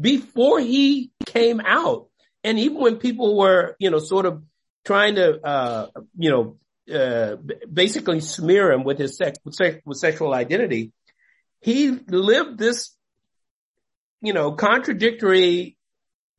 before 0.00 0.60
he 0.60 1.10
came 1.26 1.60
out. 1.60 2.08
And 2.44 2.58
even 2.58 2.80
when 2.80 2.96
people 2.96 3.36
were, 3.36 3.76
you 3.78 3.90
know, 3.90 3.98
sort 3.98 4.26
of 4.26 4.42
trying 4.84 5.16
to, 5.16 5.40
uh, 5.44 5.86
you 6.16 6.30
know, 6.30 6.56
uh, 6.92 7.36
basically 7.70 8.20
smear 8.20 8.72
him 8.72 8.84
with 8.84 8.98
his 8.98 9.16
sex, 9.16 9.38
with, 9.44 9.54
sex, 9.54 9.80
with 9.84 9.98
sexual 9.98 10.34
identity, 10.34 10.92
he 11.60 11.90
lived 11.90 12.58
this 12.58 12.96
you 14.22 14.32
know, 14.32 14.52
contradictory 14.52 15.76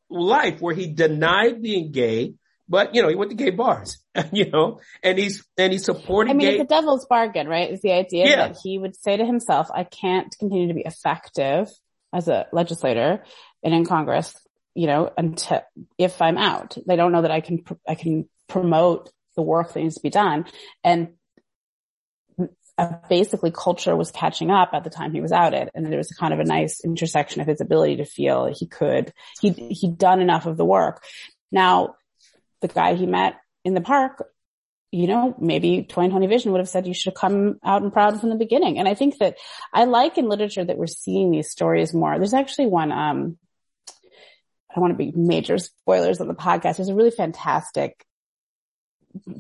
life 0.10 0.62
where 0.62 0.74
he 0.74 0.88
denied 0.88 1.62
being 1.62 1.92
gay, 1.92 2.34
but 2.68 2.96
you 2.96 3.02
know, 3.02 3.10
he 3.10 3.16
went 3.16 3.32
to 3.32 3.36
gay 3.36 3.50
bars, 3.50 3.98
you 4.32 4.50
know, 4.50 4.80
and 5.02 5.18
he's, 5.18 5.46
and 5.58 5.72
he's 5.72 5.86
supporting 5.86 6.32
I 6.32 6.34
mean, 6.34 6.48
gay- 6.48 6.54
it's 6.56 6.64
a 6.72 6.76
devil's 6.76 7.06
bargain, 7.06 7.48
right? 7.48 7.72
Is 7.72 7.82
the 7.82 7.92
idea 7.92 8.28
yeah. 8.28 8.48
that 8.48 8.58
he 8.64 8.78
would 8.78 8.96
say 8.96 9.18
to 9.18 9.26
himself, 9.26 9.70
I 9.74 9.84
can't 9.84 10.34
continue 10.38 10.68
to 10.70 10.74
be 10.74 10.84
effective 10.86 11.70
as 12.14 12.28
a 12.28 12.48
legislator 12.52 13.24
and 13.64 13.74
in 13.74 13.86
Congress, 13.86 14.36
you 14.76 14.88
know, 14.88 15.12
until, 15.18 15.62
if 15.98 16.22
I'm 16.22 16.38
out, 16.38 16.78
they 16.86 16.96
don't 16.96 17.12
know 17.12 17.22
that 17.22 17.32
I 17.32 17.42
can, 17.42 17.64
I 17.88 17.96
can 17.96 18.30
promote 18.48 19.12
the 19.36 19.42
work 19.42 19.74
that 19.74 19.80
needs 19.80 19.96
to 19.96 20.02
be 20.02 20.10
done. 20.10 20.46
And 20.84 21.14
uh, 22.78 22.94
basically 23.10 23.52
culture 23.52 23.96
was 23.96 24.12
catching 24.12 24.50
up 24.50 24.72
at 24.74 24.84
the 24.84 24.90
time 24.90 25.14
he 25.14 25.22
was 25.22 25.32
outed. 25.32 25.70
And 25.74 25.86
there 25.86 25.98
was 25.98 26.10
kind 26.20 26.34
of 26.34 26.40
a 26.40 26.44
nice 26.44 26.84
intersection 26.84 27.42
of 27.42 27.48
his 27.48 27.62
ability 27.62 27.98
to 27.98 28.06
feel 28.06 28.52
he 28.54 28.68
could, 28.68 29.14
he, 29.42 29.52
he'd 29.52 29.98
done 29.98 30.22
enough 30.22 30.46
of 30.46 30.58
the 30.58 30.66
work. 30.66 31.04
Now, 31.52 31.96
the 32.64 32.68
guy 32.68 32.96
he 32.96 33.06
met 33.06 33.36
in 33.64 33.76
the 33.76 33.82
park, 33.82 34.24
you 34.92 35.08
know, 35.08 35.36
maybe 35.40 35.84
2020 35.84 36.28
Vision 36.28 36.52
would 36.52 36.60
have 36.60 36.70
said 36.70 36.86
you 36.86 36.94
should 36.94 37.14
have 37.14 37.20
come 37.20 37.60
out 37.64 37.82
and 37.82 37.92
proud 37.92 38.20
from 38.20 38.30
the 38.30 38.36
beginning. 38.36 38.78
And 38.78 38.88
I 38.88 38.94
think 38.94 39.18
that 39.18 39.38
I 39.74 39.86
like 39.86 40.18
in 40.18 40.30
literature 40.30 40.64
that 40.64 40.78
we're 40.78 40.88
seeing 40.88 41.32
these 41.32 41.50
stories 41.50 41.94
more. 41.94 42.18
There's 42.18 42.34
actually 42.34 42.68
one, 42.68 42.92
um, 42.92 43.38
I 43.90 44.76
don't 44.76 44.84
want 44.84 44.94
to 44.94 45.04
be 45.04 45.12
major 45.16 45.58
spoilers 45.58 46.22
on 46.22 46.28
the 46.28 46.36
podcast. 46.36 46.78
There's 46.78 46.90
a 46.90 46.96
really 46.96 47.12
fantastic 47.12 48.06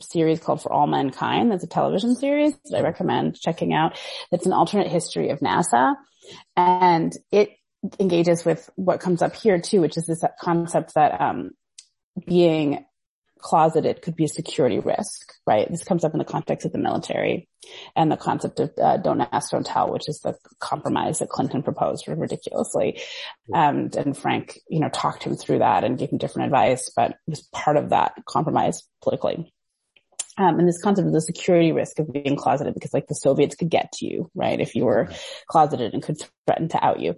series 0.02 0.40
called 0.40 0.62
For 0.62 0.72
All 0.72 0.88
Mankind. 0.88 1.52
That's 1.52 1.64
a 1.64 1.68
television 1.68 2.16
series 2.16 2.56
that 2.66 2.78
I 2.80 2.82
recommend 2.82 3.40
checking 3.40 3.74
out. 3.74 4.00
It's 4.32 4.46
an 4.46 4.54
alternate 4.54 4.88
history 4.88 5.30
of 5.30 5.40
NASA 5.40 5.96
and 6.56 7.14
it 7.32 7.52
engages 8.00 8.44
with 8.44 8.70
what 8.76 9.02
comes 9.02 9.22
up 9.22 9.36
here 9.36 9.60
too, 9.60 9.82
which 9.82 9.98
is 9.98 10.08
this 10.08 10.24
concept 10.42 10.96
that, 10.96 11.20
um, 11.22 11.52
being 12.26 12.86
closeted 13.44 14.02
could 14.02 14.16
be 14.16 14.24
a 14.24 14.30
security 14.30 14.80
risk, 14.80 15.34
right? 15.46 15.70
This 15.70 15.84
comes 15.84 16.06
up 16.06 16.14
in 16.14 16.18
the 16.18 16.26
context 16.26 16.66
of 16.66 16.72
the 16.72 16.78
military 16.78 17.50
and 17.96 18.10
the 18.10 18.18
concept 18.18 18.60
of 18.62 18.72
uh, 18.82 18.98
don't 18.98 19.22
ask, 19.22 19.52
don't 19.52 19.66
tell, 19.66 19.92
which 19.92 20.08
is 20.08 20.22
the 20.22 20.36
compromise 20.60 21.20
that 21.20 21.30
Clinton 21.30 21.62
proposed 21.62 22.08
ridiculously. 22.08 23.02
And, 23.54 23.94
and 23.96 24.18
Frank, 24.18 24.60
you 24.70 24.80
know, 24.80 24.90
talked 24.90 25.24
him 25.24 25.36
through 25.36 25.60
that 25.60 25.84
and 25.84 25.98
gave 25.98 26.10
him 26.10 26.18
different 26.18 26.46
advice, 26.46 26.90
but 26.96 27.18
was 27.28 27.42
part 27.52 27.76
of 27.76 27.90
that 27.90 28.14
compromise 28.26 28.82
politically. 29.04 29.54
Um, 30.38 30.58
and 30.58 30.68
this 30.68 30.82
concept 30.82 31.06
of 31.06 31.14
the 31.14 31.22
security 31.22 31.74
risk 31.74 32.00
of 32.00 32.12
being 32.12 32.38
closeted 32.38 32.74
because 32.74 32.94
like 32.94 33.08
the 33.08 33.14
Soviets 33.14 33.56
could 33.56 33.70
get 33.70 33.92
to 33.94 34.06
you, 34.06 34.32
right? 34.34 34.60
If 34.60 34.74
you 34.74 34.86
were 34.86 35.10
closeted 35.48 35.94
and 35.94 36.02
could 36.02 36.18
threaten 36.48 36.70
to 36.70 36.84
out 36.84 37.02
you. 37.02 37.16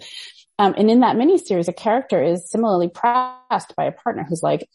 Um, 0.57 0.73
and 0.75 0.89
in 0.89 1.01
that 1.01 1.15
miniseries, 1.15 1.67
a 1.67 1.73
character 1.73 2.21
is 2.21 2.49
similarly 2.49 2.89
pressed 2.89 3.75
by 3.77 3.85
a 3.85 3.91
partner 3.91 4.25
who's 4.27 4.43
like, 4.43 4.67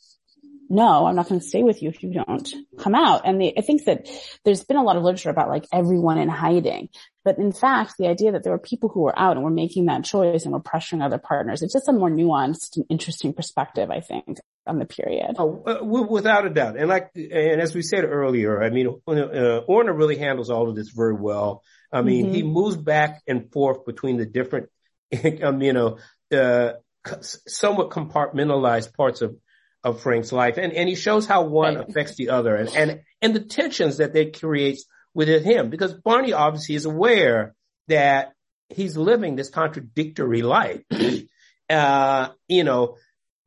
no, 0.71 1.07
I'm 1.07 1.17
not 1.17 1.29
going 1.29 1.41
to 1.41 1.47
stay 1.47 1.65
with 1.65 1.83
you 1.83 1.89
if 1.89 2.01
you 2.03 2.13
don't 2.13 2.49
come 2.79 2.95
out. 2.95 3.23
And 3.25 3.41
the, 3.41 3.59
I 3.59 3.61
think 3.61 3.85
that 3.87 4.09
there's 4.45 4.63
been 4.63 4.77
a 4.77 4.85
lot 4.85 4.97
of 4.97 5.03
literature 5.03 5.29
about 5.29 5.49
like 5.49 5.67
everyone 5.73 6.17
in 6.17 6.29
hiding, 6.29 6.91
but 7.25 7.39
in 7.39 7.51
fact, 7.51 7.95
the 7.99 8.07
idea 8.07 8.33
that 8.33 8.45
there 8.45 8.53
were 8.53 8.59
people 8.59 8.89
who 8.89 9.01
were 9.01 9.19
out 9.19 9.37
and 9.37 9.45
were 9.45 9.51
making 9.51 9.87
that 9.87 10.05
choice 10.05 10.45
and 10.45 10.53
were 10.53 10.61
pressuring 10.61 11.05
other 11.05 11.19
partners, 11.19 11.63
it's 11.63 11.73
just 11.73 11.89
a 11.89 11.93
more 11.93 12.09
nuanced 12.09 12.77
and 12.77 12.87
interesting 12.89 13.33
perspective, 13.33 13.91
I 13.91 14.01
think, 14.01 14.39
on 14.65 14.79
the 14.79 14.87
period. 14.87 15.35
Oh, 15.39 15.63
uh, 15.67 15.85
without 15.85 16.47
a 16.47 16.51
doubt. 16.51 16.77
And 16.77 16.89
like, 16.89 17.11
and 17.17 17.61
as 17.61 17.75
we 17.75 17.83
said 17.83 18.05
earlier, 18.05 18.63
I 18.63 18.71
mean, 18.71 18.87
uh, 18.87 19.63
Orner 19.69 19.97
really 19.97 20.19
handles 20.19 20.51
all 20.51 20.69
of 20.69 20.77
this 20.77 20.91
very 20.91 21.15
well. 21.15 21.65
I 21.93 22.03
mean, 22.03 22.27
mm-hmm. 22.27 22.35
he 22.35 22.43
moves 22.45 22.77
back 22.77 23.23
and 23.27 23.51
forth 23.53 23.85
between 23.85 24.19
the 24.19 24.27
different, 24.27 24.71
um, 25.43 25.61
you 25.61 25.73
know, 25.73 25.99
uh, 26.33 26.75
somewhat 27.21 27.91
compartmentalized 27.91 28.95
parts 28.95 29.21
of 29.21 29.37
of 29.83 30.03
Frank's 30.03 30.33
life. 30.33 30.59
And, 30.59 30.73
and 30.73 30.89
he 30.89 30.95
shows 30.95 31.27
how 31.27 31.45
one 31.45 31.77
right. 31.77 31.89
affects 31.89 32.17
the 32.17 32.31
other 32.31 32.55
and, 32.55 32.69
and, 32.75 33.01
and 33.23 33.35
the 33.35 33.41
tensions 33.41 33.99
that 33.99 34.13
that 34.15 34.39
creates 34.39 34.85
within 35.15 35.43
him 35.43 35.71
because 35.71 35.95
Barney 35.95 36.33
obviously 36.33 36.75
is 36.75 36.85
aware 36.85 37.55
that 37.89 38.33
he's 38.69 38.97
living 38.97 39.37
this 39.37 39.51
contradictory 39.51 40.43
life, 40.43 40.83
uh, 41.71 42.29
you 42.49 42.65
know, 42.65 42.97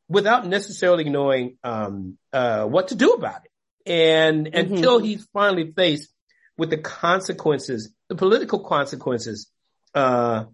without 0.10 0.46
necessarily 0.46 1.06
knowing, 1.06 1.58
um, 1.64 2.18
uh, 2.32 2.66
what 2.66 2.90
to 2.90 2.96
do 2.96 3.12
about 3.12 3.42
it. 3.46 3.52
And 3.90 4.48
mm-hmm. 4.48 4.74
until 4.74 5.00
he's 5.00 5.26
finally 5.34 5.72
faced 5.72 6.12
with 6.58 6.70
the 6.70 6.78
consequences, 6.78 7.94
the 8.10 8.16
political 8.16 8.60
consequences, 8.60 9.50
uh, 9.94 10.46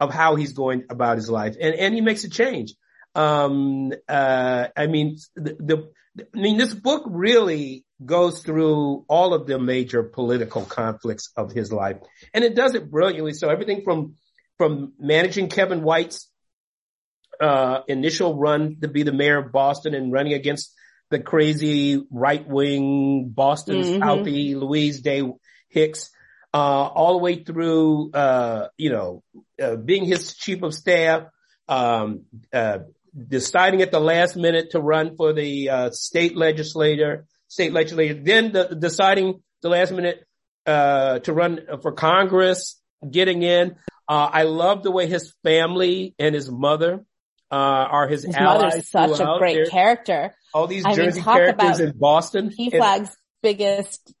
of 0.00 0.12
how 0.12 0.36
he's 0.36 0.52
going 0.52 0.84
about 0.90 1.16
his 1.16 1.28
life. 1.28 1.56
And, 1.60 1.74
and 1.74 1.94
he 1.94 2.00
makes 2.00 2.24
a 2.24 2.30
change. 2.30 2.74
Um, 3.14 3.92
uh, 4.08 4.68
I 4.76 4.86
mean, 4.86 5.18
the, 5.34 5.56
the, 5.58 5.90
I 6.34 6.38
mean, 6.38 6.58
this 6.58 6.74
book 6.74 7.04
really 7.06 7.84
goes 8.04 8.42
through 8.42 9.04
all 9.08 9.34
of 9.34 9.46
the 9.46 9.58
major 9.58 10.02
political 10.02 10.62
conflicts 10.62 11.30
of 11.36 11.50
his 11.50 11.72
life 11.72 11.96
and 12.32 12.44
it 12.44 12.54
does 12.54 12.74
it 12.74 12.90
brilliantly. 12.90 13.32
So 13.32 13.48
everything 13.48 13.82
from, 13.82 14.14
from 14.56 14.92
managing 14.98 15.48
Kevin 15.48 15.82
White's, 15.82 16.28
uh, 17.40 17.82
initial 17.86 18.36
run 18.36 18.78
to 18.80 18.88
be 18.88 19.04
the 19.04 19.12
mayor 19.12 19.38
of 19.38 19.52
Boston 19.52 19.94
and 19.94 20.12
running 20.12 20.32
against 20.32 20.74
the 21.10 21.20
crazy 21.20 22.04
right 22.10 22.46
wing 22.46 23.28
Boston's 23.28 23.88
mm-hmm. 23.88 24.58
Louise 24.58 25.00
Day 25.00 25.22
Hicks, 25.68 26.10
uh, 26.52 26.56
all 26.56 27.12
the 27.12 27.22
way 27.22 27.42
through, 27.42 28.10
uh, 28.12 28.68
you 28.76 28.90
know, 28.90 29.22
uh, 29.62 29.76
being 29.76 30.04
his 30.04 30.34
chief 30.34 30.62
of 30.62 30.74
staff, 30.74 31.24
um, 31.68 32.22
uh, 32.52 32.80
deciding 33.26 33.82
at 33.82 33.90
the 33.90 34.00
last 34.00 34.36
minute 34.36 34.70
to 34.70 34.80
run 34.80 35.16
for 35.16 35.32
the 35.32 35.70
uh, 35.70 35.90
state 35.90 36.36
legislator, 36.36 37.26
state 37.48 37.72
legislator, 37.72 38.14
then 38.14 38.52
the, 38.52 38.76
deciding 38.78 39.42
the 39.62 39.68
last 39.68 39.92
minute 39.92 40.24
uh, 40.66 41.18
to 41.20 41.32
run 41.32 41.60
for 41.82 41.92
Congress, 41.92 42.80
getting 43.10 43.42
in. 43.42 43.76
Uh, 44.08 44.30
I 44.32 44.42
love 44.44 44.82
the 44.82 44.90
way 44.90 45.06
his 45.06 45.34
family 45.42 46.14
and 46.18 46.34
his 46.34 46.50
mother 46.50 47.04
uh, 47.50 47.54
are 47.54 48.08
his, 48.08 48.24
his 48.24 48.34
allies. 48.34 48.62
Mother's 48.62 48.90
such 48.90 49.20
a 49.20 49.38
great 49.38 49.54
there. 49.54 49.66
character. 49.66 50.34
All 50.54 50.66
these 50.66 50.84
I 50.84 50.94
Jersey 50.94 51.20
mean, 51.20 51.24
characters 51.24 51.80
in 51.80 51.96
Boston. 51.96 52.50
He 52.54 52.70
Flag's 52.70 53.14
biggest, 53.42 54.14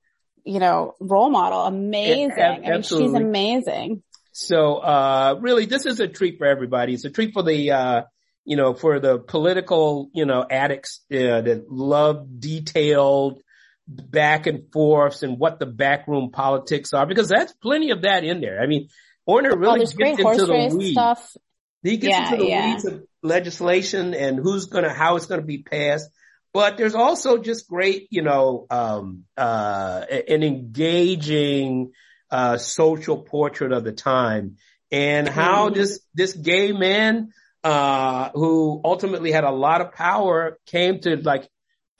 you 0.44 0.58
know, 0.58 0.94
role 1.00 1.30
model. 1.30 1.60
Amazing. 1.60 2.32
I 2.38 2.58
mean, 2.58 2.82
she's 2.82 3.12
amazing. 3.12 4.02
So, 4.32 4.76
uh, 4.76 5.38
really, 5.40 5.66
this 5.66 5.84
is 5.84 6.00
a 6.00 6.08
treat 6.08 6.38
for 6.38 6.46
everybody. 6.46 6.94
It's 6.94 7.04
a 7.04 7.10
treat 7.10 7.32
for 7.32 7.42
the, 7.42 7.72
uh, 7.72 8.02
you 8.48 8.56
know, 8.56 8.72
for 8.72 8.98
the 8.98 9.18
political, 9.18 10.08
you 10.14 10.24
know, 10.24 10.42
addicts 10.50 11.04
uh, 11.12 11.42
that 11.42 11.66
love 11.68 12.40
detailed 12.40 13.42
back 13.86 14.46
and 14.46 14.72
forths 14.72 15.22
and 15.22 15.38
what 15.38 15.58
the 15.58 15.66
backroom 15.66 16.30
politics 16.30 16.94
are, 16.94 17.04
because 17.04 17.28
that's 17.28 17.52
plenty 17.52 17.90
of 17.90 18.02
that 18.02 18.24
in 18.24 18.40
there. 18.40 18.58
I 18.58 18.66
mean, 18.66 18.88
Orner 19.28 19.54
really 19.54 19.82
oh, 19.82 19.84
gets 19.84 20.18
into 20.18 20.46
the 20.46 20.74
weeds. 20.74 20.92
Stuff. 20.92 21.36
He 21.82 21.98
gets 21.98 22.10
yeah, 22.10 22.24
into 22.24 22.36
the 22.42 22.48
yeah. 22.48 22.66
weeds 22.70 22.84
of 22.86 23.04
legislation 23.22 24.14
and 24.14 24.38
who's 24.38 24.64
gonna, 24.64 24.94
how 24.94 25.16
it's 25.16 25.26
gonna 25.26 25.42
be 25.42 25.62
passed. 25.62 26.08
But 26.54 26.78
there's 26.78 26.94
also 26.94 27.36
just 27.36 27.68
great, 27.68 28.08
you 28.08 28.22
know, 28.22 28.66
um, 28.70 29.24
uh, 29.36 30.06
an 30.26 30.42
engaging, 30.42 31.92
uh, 32.30 32.56
social 32.56 33.18
portrait 33.18 33.72
of 33.72 33.84
the 33.84 33.92
time 33.92 34.56
and 34.90 35.28
how 35.28 35.66
mm-hmm. 35.66 35.78
this, 35.78 36.00
this 36.14 36.32
gay 36.32 36.72
man, 36.72 37.34
uh, 37.68 38.30
who 38.32 38.80
ultimately 38.82 39.30
had 39.30 39.44
a 39.44 39.50
lot 39.50 39.82
of 39.82 39.92
power 39.92 40.58
came 40.64 41.00
to 41.00 41.16
like, 41.16 41.46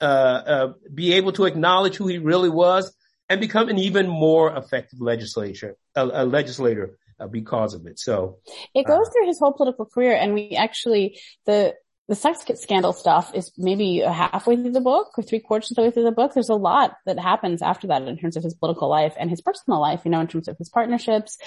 uh, 0.01 0.41
uh, 0.53 0.73
be 0.91 1.13
able 1.13 1.31
to 1.31 1.45
acknowledge 1.45 1.95
who 1.95 2.07
he 2.07 2.17
really 2.17 2.49
was 2.49 2.91
and 3.29 3.39
become 3.39 3.69
an 3.69 3.77
even 3.77 4.07
more 4.07 4.47
effective 4.57 4.99
legislature, 4.99 5.75
a, 5.95 6.03
a 6.21 6.25
legislator 6.25 6.97
uh, 7.19 7.27
because 7.27 7.75
of 7.75 7.85
it. 7.85 7.99
So 7.99 8.39
it 8.73 8.87
goes 8.87 9.07
uh, 9.07 9.11
through 9.11 9.27
his 9.27 9.39
whole 9.39 9.53
political 9.53 9.85
career 9.85 10.15
and 10.15 10.33
we 10.33 10.55
actually, 10.55 11.19
the, 11.45 11.75
the 12.07 12.15
sex 12.15 12.43
scandal 12.55 12.93
stuff 12.93 13.35
is 13.35 13.51
maybe 13.55 13.99
halfway 13.99 14.55
through 14.55 14.71
the 14.71 14.81
book 14.81 15.09
or 15.17 15.23
three 15.23 15.39
quarters 15.39 15.69
of 15.69 15.75
the 15.75 15.83
way 15.83 15.91
through 15.91 16.05
the 16.05 16.11
book. 16.11 16.33
There's 16.33 16.49
a 16.49 16.55
lot 16.55 16.97
that 17.05 17.19
happens 17.19 17.61
after 17.61 17.85
that 17.89 18.01
in 18.01 18.17
terms 18.17 18.37
of 18.37 18.43
his 18.43 18.55
political 18.55 18.89
life 18.89 19.13
and 19.19 19.29
his 19.29 19.41
personal 19.41 19.79
life, 19.79 20.01
you 20.03 20.09
know, 20.09 20.21
in 20.21 20.27
terms 20.27 20.47
of 20.47 20.57
his 20.57 20.69
partnerships. 20.69 21.37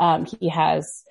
Um, 0.00 0.26
he 0.40 0.48
has, 0.48 1.04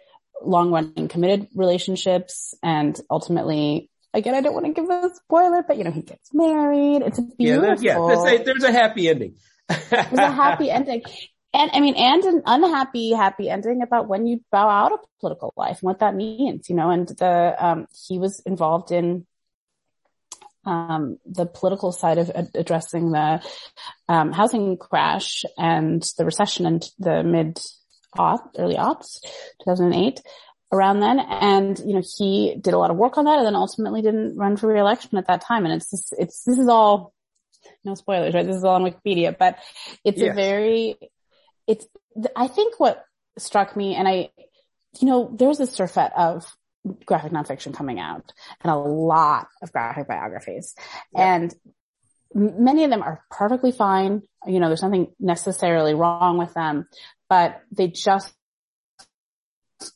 long 0.43 0.71
running 0.71 1.07
committed 1.07 1.47
relationships 1.55 2.53
and 2.63 2.99
ultimately 3.09 3.89
again, 4.13 4.35
I 4.35 4.41
don't 4.41 4.53
want 4.53 4.65
to 4.65 4.73
give 4.73 4.89
a 4.89 5.09
spoiler, 5.13 5.63
but 5.67 5.77
you 5.77 5.83
know, 5.83 5.91
he 5.91 6.01
gets 6.01 6.33
married. 6.33 7.01
It's 7.03 7.19
a 7.19 7.21
beautiful. 7.21 7.83
Yeah, 7.83 8.07
yeah. 8.09 8.23
Say, 8.23 8.43
there's 8.43 8.63
a 8.63 8.71
happy 8.71 9.09
ending. 9.09 9.35
there's 9.67 10.13
a 10.13 10.31
happy 10.31 10.69
ending. 10.71 11.03
And 11.53 11.71
I 11.73 11.79
mean, 11.79 11.95
and 11.95 12.23
an 12.23 12.41
unhappy, 12.45 13.13
happy 13.13 13.49
ending 13.49 13.81
about 13.81 14.07
when 14.07 14.27
you 14.27 14.43
bow 14.51 14.69
out 14.69 14.91
of 14.91 14.99
political 15.19 15.53
life 15.55 15.79
and 15.81 15.87
what 15.87 15.99
that 15.99 16.15
means, 16.15 16.69
you 16.69 16.75
know, 16.75 16.89
and 16.89 17.07
the, 17.07 17.55
um, 17.57 17.87
he 18.07 18.19
was 18.19 18.41
involved 18.45 18.91
in, 18.91 19.25
um, 20.65 21.17
the 21.25 21.45
political 21.45 21.93
side 21.93 22.17
of 22.17 22.29
addressing 22.53 23.11
the, 23.11 23.41
um, 24.09 24.33
housing 24.33 24.77
crash 24.77 25.45
and 25.57 26.03
the 26.17 26.25
recession 26.25 26.65
in 26.65 26.81
the 26.99 27.23
mid 27.23 27.59
early 28.19 28.75
aughts, 28.75 29.19
2008, 29.63 30.21
around 30.71 30.99
then. 30.99 31.19
And, 31.19 31.79
you 31.79 31.93
know, 31.93 32.03
he 32.17 32.55
did 32.59 32.73
a 32.73 32.77
lot 32.77 32.91
of 32.91 32.97
work 32.97 33.17
on 33.17 33.25
that 33.25 33.37
and 33.37 33.45
then 33.45 33.55
ultimately 33.55 34.01
didn't 34.01 34.37
run 34.37 34.57
for 34.57 34.67
reelection 34.67 35.17
at 35.17 35.27
that 35.27 35.41
time. 35.41 35.65
And 35.65 35.73
it's 35.73 35.89
just, 35.89 36.13
it's, 36.17 36.43
this 36.43 36.57
is 36.57 36.67
all, 36.67 37.13
no 37.83 37.95
spoilers, 37.95 38.33
right? 38.33 38.45
This 38.45 38.57
is 38.57 38.63
all 38.63 38.75
on 38.75 38.83
Wikipedia, 38.83 39.37
but 39.37 39.57
it's 40.03 40.19
yes. 40.19 40.31
a 40.31 40.35
very, 40.35 40.95
it's, 41.67 41.85
I 42.35 42.47
think 42.47 42.79
what 42.79 43.03
struck 43.37 43.75
me 43.75 43.95
and 43.95 44.07
I, 44.07 44.29
you 44.99 45.07
know, 45.07 45.33
there's 45.37 45.59
a 45.59 45.67
surfeit 45.67 46.11
of 46.15 46.45
graphic 47.05 47.31
nonfiction 47.31 47.73
coming 47.73 47.99
out 47.99 48.31
and 48.63 48.71
a 48.71 48.77
lot 48.77 49.47
of 49.61 49.71
graphic 49.71 50.07
biographies 50.07 50.73
and 51.15 51.53
many 52.33 52.83
of 52.83 52.89
them 52.89 53.03
are 53.03 53.23
perfectly 53.29 53.71
fine. 53.71 54.21
You 54.45 54.59
know, 54.59 54.67
there's 54.67 54.83
nothing 54.83 55.13
necessarily 55.19 55.93
wrong 55.93 56.37
with 56.37 56.53
them, 56.53 56.87
but 57.29 57.61
they 57.71 57.87
just 57.87 58.33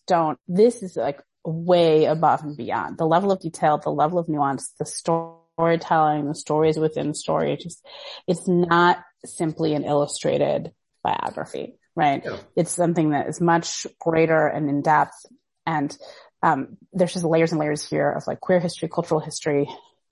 don't, 0.08 0.38
this 0.48 0.84
is 0.84 0.96
like 0.96 1.22
way 1.44 2.06
above 2.06 2.44
and 2.44 2.56
beyond 2.56 2.98
the 2.98 3.06
level 3.06 3.32
of 3.32 3.40
detail, 3.40 3.78
the 3.78 3.90
level 3.90 4.20
of 4.20 4.30
nuance, 4.30 4.74
the 4.78 4.86
storytelling, 4.86 6.28
the 6.28 6.36
stories 6.36 6.78
within 6.78 7.10
the 7.10 7.16
story. 7.16 7.54
It 7.54 7.62
just, 7.62 7.86
it's 8.28 8.48
not 8.48 9.00
simply 9.26 9.74
an 9.74 9.84
illustrated 9.84 10.72
biography, 11.04 11.76
right? 11.96 12.22
Yeah. 12.24 12.38
It's 12.56 12.72
something 12.72 13.12
that 13.12 13.28
is 13.28 13.42
much 13.42 13.88
greater 14.00 14.48
and 14.48 14.70
in 14.70 14.82
depth. 14.82 15.26
And, 15.66 15.96
um, 16.44 16.78
there's 16.94 17.14
just 17.14 17.26
layers 17.26 17.52
and 17.52 17.60
layers 17.60 17.88
here 17.88 18.12
of 18.12 18.26
like 18.28 18.40
queer 18.40 18.60
history, 18.60 18.90
cultural 18.90 19.20
history, 19.20 19.68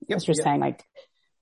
yep, 0.07 0.17
as 0.17 0.27
you're 0.27 0.35
yep. 0.35 0.43
saying, 0.43 0.59
like 0.59 0.83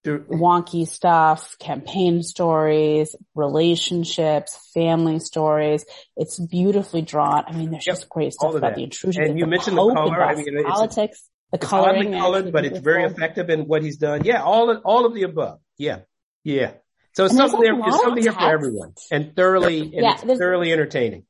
wonky 0.06 0.88
stuff, 0.88 1.58
campaign 1.60 2.24
stories, 2.24 3.16
relationships, 3.36 4.58
family 4.74 5.20
stories. 5.20 5.86
It's 6.16 6.40
beautifully 6.40 7.02
drawn. 7.02 7.44
I 7.48 7.52
mean, 7.54 7.72
there's 7.72 7.86
yep, 7.88 7.96
just 7.96 8.10
great 8.10 8.34
stuff 8.34 8.56
about 8.56 8.70
that. 8.70 8.76
the 8.76 8.84
intrusion. 8.84 9.24
And 9.24 9.40
you 9.40 9.46
the 9.46 9.50
mentioned 9.50 9.78
the 9.78 9.94
color. 9.94 10.24
I 10.24 10.36
mean, 10.36 10.64
politics, 10.64 11.28
the 11.52 11.58
coloring. 11.58 12.14
colored, 12.14 12.52
but 12.52 12.66
it's 12.66 12.80
very 12.80 13.04
effective 13.04 13.50
in 13.50 13.62
what 13.62 13.84
he's 13.84 13.98
done. 13.98 14.24
Yeah, 14.24 14.44
all 14.44 14.70
of, 14.70 14.82
all 14.86 15.06
of 15.06 15.14
the 15.14 15.24
above. 15.24 15.60
Yeah. 15.78 16.00
Yeah. 16.44 16.74
So 17.14 17.26
it's 17.26 17.36
something 17.36 17.60
there, 17.60 17.74
it's 17.76 17.98
something 17.98 18.24
here 18.24 18.32
for 18.32 18.42
everyone 18.42 18.94
and 19.12 19.36
thoroughly, 19.36 19.82
and 19.82 19.94
yeah, 19.94 20.16
thoroughly 20.16 20.72
entertaining. 20.72 21.26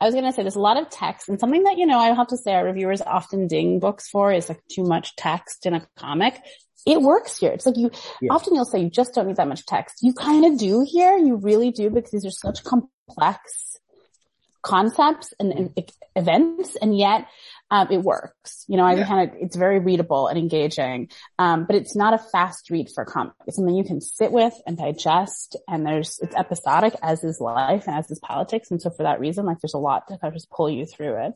I 0.00 0.04
was 0.06 0.14
going 0.14 0.24
to 0.24 0.32
say 0.32 0.42
there's 0.42 0.56
a 0.56 0.60
lot 0.60 0.76
of 0.76 0.90
text 0.90 1.28
and 1.28 1.38
something 1.40 1.64
that, 1.64 1.78
you 1.78 1.86
know, 1.86 1.98
I 1.98 2.12
have 2.12 2.28
to 2.28 2.36
say 2.36 2.54
our 2.54 2.64
reviewers 2.64 3.00
often 3.00 3.48
ding 3.48 3.80
books 3.80 4.08
for 4.08 4.32
is 4.32 4.48
like 4.48 4.60
too 4.70 4.84
much 4.84 5.16
text 5.16 5.66
in 5.66 5.74
a 5.74 5.86
comic. 5.96 6.40
It 6.86 7.00
works 7.00 7.38
here. 7.38 7.52
It's 7.52 7.66
like 7.66 7.76
you, 7.76 7.90
yeah. 8.20 8.30
often 8.30 8.54
you'll 8.54 8.64
say 8.64 8.80
you 8.80 8.90
just 8.90 9.14
don't 9.14 9.26
need 9.26 9.36
that 9.36 9.48
much 9.48 9.64
text. 9.66 9.98
You 10.02 10.12
kind 10.12 10.44
of 10.44 10.58
do 10.58 10.86
here. 10.86 11.16
You 11.16 11.36
really 11.36 11.70
do 11.70 11.90
because 11.90 12.10
these 12.10 12.26
are 12.26 12.30
such 12.30 12.62
complex 12.62 13.78
concepts 14.62 15.34
and, 15.38 15.52
and 15.52 15.92
events 16.16 16.74
and 16.76 16.96
yet 16.96 17.26
um, 17.70 17.88
it 17.90 18.02
works. 18.02 18.64
You 18.66 18.76
know, 18.76 18.84
I 18.84 18.94
yeah. 18.94 19.06
kind 19.06 19.30
of, 19.30 19.36
it's 19.40 19.56
very 19.56 19.78
readable 19.78 20.28
and 20.28 20.38
engaging. 20.38 21.10
Um, 21.38 21.64
but 21.66 21.76
it's 21.76 21.96
not 21.96 22.14
a 22.14 22.18
fast 22.18 22.70
read 22.70 22.88
for 22.94 23.02
a 23.02 23.06
comic. 23.06 23.34
It's 23.46 23.56
something 23.56 23.74
you 23.74 23.84
can 23.84 24.00
sit 24.00 24.32
with 24.32 24.54
and 24.66 24.76
digest 24.76 25.56
and 25.68 25.86
there's, 25.86 26.18
it's 26.20 26.34
episodic 26.34 26.94
as 27.02 27.24
is 27.24 27.40
life 27.40 27.86
and 27.86 27.96
as 27.96 28.10
is 28.10 28.18
politics. 28.20 28.70
And 28.70 28.80
so 28.80 28.90
for 28.90 29.02
that 29.04 29.20
reason, 29.20 29.44
like 29.44 29.60
there's 29.60 29.74
a 29.74 29.78
lot 29.78 30.08
to 30.08 30.18
kind 30.18 30.32
of 30.32 30.34
just 30.34 30.50
pull 30.50 30.70
you 30.70 30.86
through 30.86 31.26
it. 31.26 31.32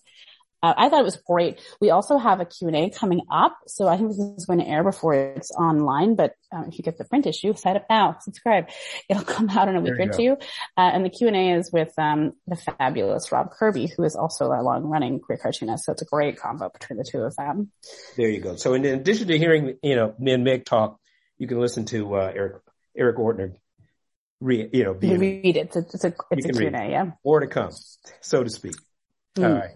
Uh, 0.63 0.75
I 0.77 0.89
thought 0.89 1.01
it 1.01 1.05
was 1.05 1.17
great. 1.27 1.61
We 1.81 1.91
also 1.91 2.19
have 2.19 2.41
a 2.41 2.45
Q&A 2.45 2.91
coming 2.91 3.23
up. 3.31 3.57
So 3.67 3.87
I 3.87 3.97
think 3.97 4.11
this 4.11 4.19
is 4.19 4.47
going 4.47 4.59
to 4.59 4.67
air 4.67 4.83
before 4.83 5.15
it's 5.15 5.51
online, 5.53 6.17
but 6.17 6.35
um, 6.53 6.67
if 6.69 6.79
you 6.79 6.83
get 6.83 6.99
the 6.99 7.05
print 7.05 7.27
issue, 7.27 7.55
sign 7.55 7.77
up 7.77 7.87
now, 7.89 8.17
subscribe. 8.21 8.69
It'll 9.09 9.23
come 9.23 9.49
out 9.51 9.69
in 9.69 9.77
a 9.77 9.81
week 9.81 9.99
or 9.99 10.07
go. 10.07 10.17
two. 10.17 10.33
Uh, 10.77 10.91
and 10.93 11.05
the 11.05 11.11
Q&A 11.11 11.53
is 11.53 11.71
with 11.73 11.93
um, 11.99 12.33
the 12.47 12.57
fabulous 12.57 13.31
Rob 13.31 13.51
Kirby, 13.51 13.93
who 13.97 14.03
is 14.05 14.17
also 14.17 14.47
a 14.47 14.63
long-running 14.63 15.21
queer 15.21 15.39
cartoonist. 15.39 15.85
So 15.85 15.93
it's 15.93 16.03
a 16.03 16.07
great 16.07 16.39
combo 16.39 16.69
between 16.71 16.99
the 16.99 17.05
two 17.05 17.21
of 17.21 17.37
them. 17.37 17.71
There 18.17 18.29
you 18.29 18.41
go. 18.41 18.57
So 18.57 18.75
in 18.75 18.85
addition 18.85 19.29
to 19.29 19.39
hearing, 19.39 19.79
you 19.83 19.95
know, 19.95 20.15
me 20.19 20.33
and 20.33 20.45
Meg 20.45 20.65
talk, 20.65 20.99
you 21.37 21.47
can 21.47 21.61
listen 21.61 21.85
to 21.87 22.15
uh, 22.17 22.33
Eric 22.35 22.63
Eric 22.97 23.17
Orner 23.17 23.55
read, 24.41 24.71
you 24.73 24.85
know, 24.85 24.95
be 24.95 25.17
read 25.17 25.57
it. 25.57 25.75
It's 25.75 25.77
a, 25.77 25.81
it's 25.81 26.05
a, 26.05 26.15
it's 26.33 26.47
a 26.47 26.53
Q&A, 26.53 26.91
yeah. 26.91 27.11
More 27.25 27.41
to 27.41 27.47
come, 27.47 27.71
so 28.21 28.43
to 28.43 28.51
speak. 28.51 28.75
Mm. 29.37 29.49
All 29.49 29.55
right. 29.61 29.71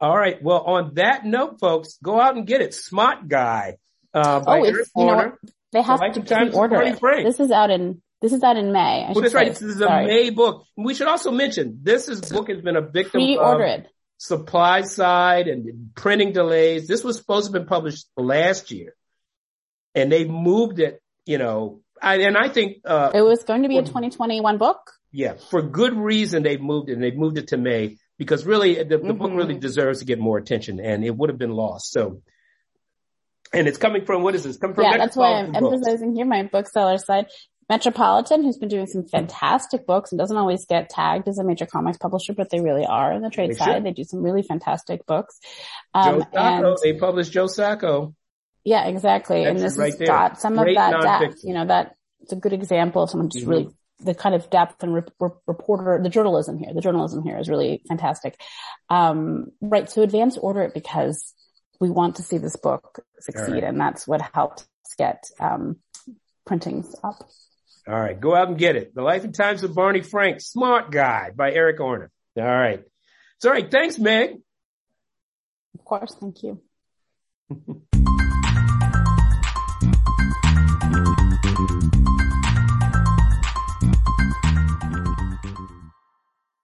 All 0.00 0.16
right. 0.16 0.40
Well, 0.42 0.60
on 0.60 0.94
that 0.94 1.24
note, 1.24 1.58
folks, 1.58 1.98
go 2.02 2.20
out 2.20 2.36
and 2.36 2.46
get 2.46 2.60
it. 2.60 2.74
Smart 2.74 3.28
Guy. 3.28 3.78
Uh, 4.14 4.40
by 4.40 4.60
oh, 4.60 4.64
Eric 4.64 4.86
you 4.96 5.04
know 5.04 5.32
They 5.72 5.82
have 5.82 6.00
to 6.14 6.20
pre-order 6.22 6.82
it. 6.82 7.00
This 7.24 7.40
is 7.40 7.50
out 7.50 7.70
in 7.70 8.00
this 8.20 8.32
is 8.32 8.42
out 8.42 8.56
in 8.56 8.72
May. 8.72 9.04
I 9.04 9.12
well, 9.12 9.20
that's 9.20 9.32
say. 9.32 9.38
right. 9.38 9.48
This 9.48 9.62
is 9.62 9.78
Sorry. 9.78 10.04
a 10.04 10.06
May 10.06 10.30
book. 10.30 10.64
We 10.76 10.94
should 10.94 11.08
also 11.08 11.30
mention 11.30 11.80
this 11.82 12.08
is 12.08 12.20
book 12.20 12.48
has 12.48 12.60
been 12.60 12.76
a 12.76 12.80
victim 12.80 13.20
Pre-order 13.20 13.64
of 13.64 13.80
it. 13.80 13.86
supply 14.16 14.82
side 14.82 15.46
and 15.46 15.90
printing 15.94 16.32
delays. 16.32 16.88
This 16.88 17.04
was 17.04 17.16
supposed 17.16 17.46
to 17.46 17.52
have 17.52 17.62
been 17.62 17.68
published 17.68 18.06
last 18.16 18.70
year, 18.70 18.94
and 19.94 20.10
they 20.10 20.24
moved 20.24 20.80
it. 20.80 21.00
You 21.26 21.38
know, 21.38 21.80
I, 22.00 22.16
and 22.20 22.36
I 22.36 22.48
think 22.48 22.78
uh, 22.84 23.10
it 23.14 23.22
was 23.22 23.44
going 23.44 23.62
to 23.62 23.68
be 23.68 23.76
for, 23.76 23.82
a 23.82 23.86
2021 23.86 24.58
book. 24.58 24.92
Yeah, 25.12 25.34
for 25.50 25.62
good 25.62 25.94
reason 25.94 26.42
they've 26.42 26.60
moved 26.60 26.88
it. 26.88 26.94
and 26.94 27.02
They've 27.02 27.16
moved 27.16 27.38
it 27.38 27.48
to 27.48 27.56
May 27.56 27.98
because 28.18 28.44
really 28.44 28.74
the, 28.74 28.84
the 28.84 28.96
mm-hmm. 28.98 29.16
book 29.16 29.30
really 29.32 29.54
mm-hmm. 29.54 29.60
deserves 29.60 30.00
to 30.00 30.04
get 30.04 30.18
more 30.18 30.38
attention 30.38 30.80
and 30.80 31.04
it 31.04 31.16
would 31.16 31.30
have 31.30 31.38
been 31.38 31.52
lost. 31.52 31.92
So, 31.92 32.22
and 33.52 33.66
it's 33.66 33.78
coming 33.78 34.04
from, 34.04 34.22
what 34.22 34.34
is 34.34 34.44
this? 34.44 34.58
Coming 34.58 34.74
from 34.74 34.84
yeah, 34.84 34.98
that's 34.98 35.16
why 35.16 35.34
I'm 35.34 35.52
books. 35.52 35.74
emphasizing 35.74 36.14
here 36.14 36.26
my 36.26 36.42
bookseller 36.42 36.98
side. 36.98 37.26
Metropolitan, 37.70 38.42
who's 38.42 38.56
been 38.56 38.70
doing 38.70 38.86
some 38.86 39.06
fantastic 39.06 39.86
books 39.86 40.10
and 40.10 40.18
doesn't 40.18 40.36
always 40.36 40.64
get 40.64 40.88
tagged 40.88 41.28
as 41.28 41.38
a 41.38 41.44
major 41.44 41.66
comics 41.66 41.98
publisher, 41.98 42.32
but 42.32 42.48
they 42.48 42.60
really 42.60 42.86
are 42.86 43.12
in 43.12 43.20
the 43.20 43.28
trade 43.28 43.50
they 43.50 43.54
side. 43.54 43.74
Should. 43.74 43.84
They 43.84 43.92
do 43.92 44.04
some 44.04 44.22
really 44.22 44.42
fantastic 44.42 45.04
books. 45.06 45.38
Um, 45.92 46.20
Joe 46.20 46.26
Sacco, 46.32 46.76
they 46.82 46.92
published 46.94 47.32
Joe 47.32 47.46
Sacco. 47.46 48.14
Yeah, 48.64 48.86
exactly. 48.86 49.44
That's 49.44 49.50
and 49.50 49.58
this 49.58 49.78
right 49.78 49.90
has 49.90 49.98
there. 49.98 50.06
got 50.06 50.40
some 50.40 50.56
Great 50.56 50.78
of 50.78 50.92
that 50.92 51.20
depth, 51.20 51.40
you 51.44 51.52
know, 51.52 51.66
that 51.66 51.94
it's 52.20 52.32
a 52.32 52.36
good 52.36 52.54
example 52.54 53.02
of 53.02 53.10
someone 53.10 53.28
just 53.28 53.44
mm-hmm. 53.44 53.50
really 53.50 53.68
the 54.00 54.14
kind 54.14 54.34
of 54.34 54.48
depth 54.50 54.82
and 54.82 54.94
re- 54.94 55.30
reporter, 55.46 56.00
the 56.02 56.08
journalism 56.08 56.58
here, 56.58 56.72
the 56.72 56.80
journalism 56.80 57.22
here 57.22 57.38
is 57.38 57.48
really 57.48 57.82
fantastic. 57.88 58.40
Um, 58.88 59.52
right. 59.60 59.90
So 59.90 60.02
advance 60.02 60.36
order 60.36 60.62
it 60.62 60.74
because 60.74 61.34
we 61.80 61.90
want 61.90 62.16
to 62.16 62.22
see 62.22 62.38
this 62.38 62.56
book 62.56 63.00
succeed 63.20 63.54
right. 63.54 63.64
and 63.64 63.80
that's 63.80 64.06
what 64.06 64.20
helped 64.34 64.66
get, 64.96 65.24
um, 65.38 65.76
printings 66.46 66.94
up. 67.04 67.28
All 67.86 67.98
right. 67.98 68.18
Go 68.18 68.34
out 68.34 68.48
and 68.48 68.58
get 68.58 68.76
it. 68.76 68.94
The 68.94 69.02
Life 69.02 69.24
and 69.24 69.34
Times 69.34 69.62
of 69.62 69.74
Barney 69.74 70.02
Frank, 70.02 70.40
Smart 70.40 70.90
Guy 70.90 71.30
by 71.34 71.52
Eric 71.52 71.78
Orner. 71.78 72.08
All 72.36 72.44
right. 72.44 72.82
All 73.44 73.50
right. 73.50 73.70
Thanks, 73.70 73.98
Meg. 73.98 74.36
Of 75.78 75.84
course. 75.84 76.14
Thank 76.20 76.42
you. 76.42 76.60